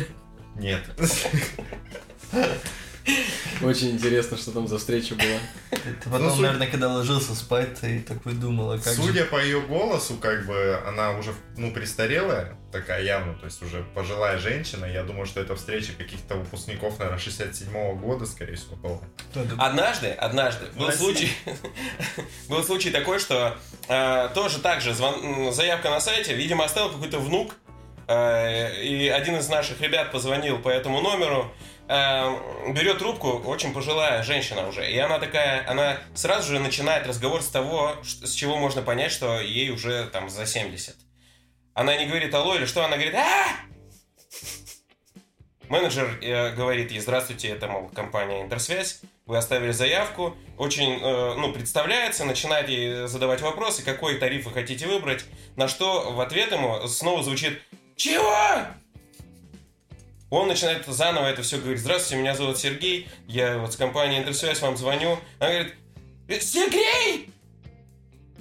Нет. 0.55 0.83
Очень 3.61 3.91
интересно, 3.91 4.35
что 4.37 4.51
там 4.51 4.67
за 4.67 4.77
встреча 4.77 5.15
была. 5.15 5.39
Ты 5.71 6.09
потом, 6.09 6.23
Ну, 6.23 6.29
суть- 6.31 6.41
наверное, 6.41 6.67
когда 6.67 6.89
ложился 6.91 7.35
спать, 7.35 7.79
ты 7.79 7.99
такой 8.01 8.33
думал, 8.33 8.71
а 8.71 8.77
как 8.79 8.93
же... 8.95 9.01
Судя 9.01 9.25
по 9.25 9.41
ее 9.41 9.61
голосу, 9.61 10.15
как 10.15 10.45
бы 10.45 10.81
она 10.85 11.11
уже, 11.11 11.33
ну, 11.55 11.71
престарелая, 11.71 12.57
такая 12.71 13.03
явно, 13.03 13.33
то 13.35 13.45
есть 13.45 13.61
уже 13.61 13.83
пожилая 13.93 14.37
женщина. 14.39 14.85
Я 14.85 15.03
думаю, 15.03 15.25
что 15.25 15.39
это 15.39 15.55
встреча 15.55 15.93
каких-то 15.97 16.35
выпускников, 16.35 16.97
наверное, 16.99 17.19
67 17.19 17.71
года, 17.99 18.25
скорее 18.25 18.55
всего, 18.55 18.75
была. 18.75 18.99
Однажды, 19.57 20.09
однажды 20.09 20.65
был 20.75 20.91
случай, 20.91 21.31
был 22.49 22.63
случай 22.63 22.89
такой, 22.91 23.19
что 23.19 23.57
э, 23.87 24.29
тоже 24.33 24.59
так 24.59 24.81
же 24.81 24.91
звон- 24.91 25.51
заявка 25.53 25.89
на 25.91 26.01
сайте, 26.01 26.35
видимо, 26.35 26.65
оставил 26.65 26.89
какой-то 26.91 27.19
внук, 27.19 27.53
э, 28.07 28.83
и 28.83 29.07
один 29.07 29.37
из 29.37 29.47
наших 29.47 29.79
ребят 29.81 30.11
позвонил 30.11 30.59
по 30.59 30.69
этому 30.69 31.01
номеру, 31.01 31.51
э, 31.87 32.71
берет 32.71 32.99
трубку, 32.99 33.29
очень 33.45 33.73
пожилая 33.73 34.23
женщина 34.23 34.67
уже, 34.67 34.89
и 34.89 34.97
она 34.97 35.19
такая, 35.19 35.69
она 35.69 35.97
сразу 36.13 36.53
же 36.53 36.59
начинает 36.59 37.07
разговор 37.07 37.41
с 37.41 37.47
того, 37.47 37.95
с 38.03 38.31
чего 38.31 38.57
можно 38.57 38.81
понять, 38.81 39.11
что 39.11 39.39
ей 39.39 39.69
уже 39.69 40.07
там 40.07 40.29
за 40.29 40.45
70. 40.45 40.95
Она 41.73 41.97
не 41.97 42.05
говорит 42.05 42.33
алло 42.33 42.55
или 42.55 42.65
что, 42.65 42.85
она 42.85 42.95
говорит 42.95 43.15
а 43.15 43.65
Менеджер 45.69 46.19
э, 46.21 46.51
говорит 46.51 46.91
ей, 46.91 46.99
здравствуйте, 46.99 47.49
это, 47.49 47.67
мол, 47.67 47.89
компания 47.89 48.41
Интерсвязь, 48.43 49.01
вы 49.25 49.37
оставили 49.37 49.71
заявку, 49.71 50.35
очень, 50.57 50.99
э, 51.01 51.33
ну, 51.35 51.51
представляется, 51.51 52.23
начинает 52.23 52.69
ей 52.69 53.07
задавать 53.07 53.41
вопросы, 53.41 53.83
какой 53.83 54.19
тариф 54.19 54.45
вы 54.45 54.51
хотите 54.51 54.85
выбрать, 54.85 55.25
на 55.55 55.67
что 55.67 56.11
в 56.11 56.21
ответ 56.21 56.51
ему 56.51 56.87
снова 56.87 57.23
звучит 57.23 57.61
«Чего?» 57.95 58.35
Он 60.35 60.49
начинает 60.49 60.85
заново 60.85 61.27
это 61.27 61.43
все 61.43 61.57
говорить. 61.59 61.79
Здравствуйте, 61.79 62.21
меня 62.21 62.35
зовут 62.35 62.57
Сергей, 62.57 63.07
я 63.25 63.57
вот 63.57 63.71
с 63.71 63.77
компании 63.77 64.19
Интерсвязь 64.19 64.59
вам 64.59 64.75
звоню. 64.75 65.17
Она 65.39 65.49
говорит, 65.49 65.75
«Э, 66.27 66.39
Сергей! 66.41 67.29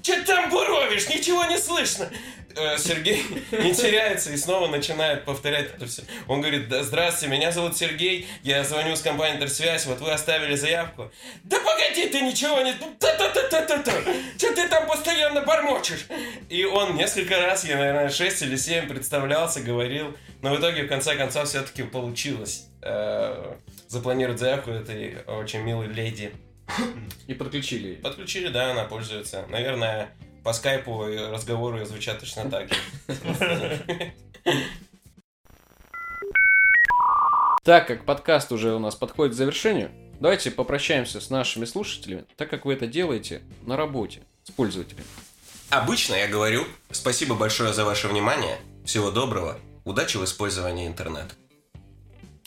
Че 0.02 0.24
там 0.24 0.50
буровишь? 0.50 1.08
Ничего 1.08 1.44
не 1.44 1.56
слышно. 1.56 2.10
Э, 2.56 2.78
Сергей 2.78 3.24
не 3.52 3.74
теряется 3.74 4.32
и 4.32 4.36
снова 4.36 4.68
начинает 4.68 5.24
повторять 5.24 5.74
это 5.74 5.86
все. 5.86 6.02
Он 6.28 6.40
говорит, 6.40 6.68
да, 6.68 6.82
здравствуйте, 6.82 7.34
меня 7.34 7.52
зовут 7.52 7.76
Сергей, 7.76 8.26
я 8.42 8.62
звоню 8.64 8.96
с 8.96 9.00
компании 9.00 9.36
Интерсвязь, 9.36 9.86
вот 9.86 10.00
вы 10.00 10.12
оставили 10.12 10.54
заявку. 10.54 11.10
Да 11.44 11.58
погоди, 11.58 12.06
ты 12.08 12.20
ничего 12.20 12.60
не... 12.60 12.74
Та-та-та-та-та-та. 12.74 13.92
Че 14.38 14.52
ты 14.52 14.68
там 14.68 14.86
постоянно 14.86 15.40
бормочешь? 15.40 16.06
И 16.48 16.64
он 16.64 16.96
несколько 16.96 17.40
раз, 17.40 17.64
я, 17.64 17.76
наверное, 17.76 18.08
6 18.08 18.42
или 18.42 18.56
7 18.56 18.88
представлялся, 18.88 19.60
говорил, 19.60 20.16
но 20.42 20.54
в 20.54 20.60
итоге, 20.60 20.84
в 20.84 20.88
конце 20.88 21.16
концов, 21.16 21.48
все-таки 21.48 21.82
получилось 21.82 22.66
э, 22.82 23.54
запланировать 23.88 24.38
заявку 24.38 24.70
этой 24.70 25.24
очень 25.26 25.60
милой 25.60 25.88
леди. 25.88 26.32
И 27.26 27.34
подключили. 27.34 27.94
Подключили, 27.96 28.48
да, 28.48 28.70
она 28.70 28.84
пользуется. 28.84 29.44
Наверное, 29.48 30.10
по 30.44 30.52
скайпу 30.52 31.06
разговоры 31.06 31.84
звучат 31.86 32.20
точно 32.20 32.50
так 32.50 32.68
же. 32.68 34.14
Так 37.64 37.86
как 37.86 38.04
подкаст 38.04 38.52
уже 38.52 38.74
у 38.74 38.78
нас 38.78 38.94
подходит 38.94 39.32
к 39.32 39.36
завершению, 39.36 39.90
давайте 40.20 40.50
попрощаемся 40.50 41.18
с 41.18 41.30
нашими 41.30 41.64
слушателями, 41.64 42.26
так 42.36 42.50
как 42.50 42.66
вы 42.66 42.74
это 42.74 42.86
делаете 42.86 43.40
на 43.62 43.78
работе 43.78 44.22
с 44.42 44.50
пользователями. 44.50 45.06
Обычно 45.70 46.14
я 46.14 46.28
говорю 46.28 46.66
спасибо 46.90 47.34
большое 47.34 47.72
за 47.72 47.86
ваше 47.86 48.08
внимание, 48.08 48.58
всего 48.84 49.10
доброго, 49.10 49.58
удачи 49.84 50.18
в 50.18 50.24
использовании 50.24 50.86
интернета. 50.86 51.34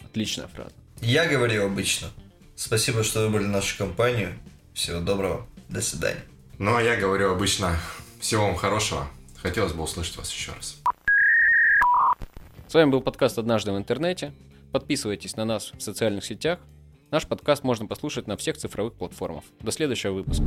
Отличная 0.06 0.48
фраза. 0.48 0.76
Я 1.02 1.26
говорю 1.26 1.66
обычно. 1.66 2.10
Спасибо, 2.56 3.04
что 3.04 3.22
выбрали 3.22 3.48
нашу 3.48 3.76
компанию. 3.76 4.38
Всего 4.76 5.00
доброго. 5.00 5.48
До 5.68 5.82
свидания. 5.82 6.24
Ну, 6.60 6.76
а 6.76 6.82
я 6.82 6.96
говорю 6.96 7.32
обычно 7.32 7.78
всего 8.20 8.48
вам 8.48 8.56
хорошего. 8.56 9.08
Хотелось 9.44 9.74
бы 9.74 9.84
услышать 9.84 10.18
вас 10.18 10.32
еще 10.32 10.54
раз. 10.54 10.82
С 12.68 12.74
вами 12.74 12.90
был 12.90 13.02
подкаст 13.02 13.38
«Однажды 13.38 13.72
в 13.72 13.78
интернете». 13.78 14.34
Подписывайтесь 14.72 15.36
на 15.36 15.46
нас 15.46 15.72
в 15.72 15.82
социальных 15.82 16.26
сетях. 16.26 16.60
Наш 17.12 17.28
подкаст 17.28 17.64
можно 17.64 17.86
послушать 17.86 18.26
на 18.26 18.38
всех 18.38 18.58
цифровых 18.58 18.96
платформах. 18.96 19.44
До 19.62 19.72
следующего 19.72 20.14
выпуска. 20.14 20.46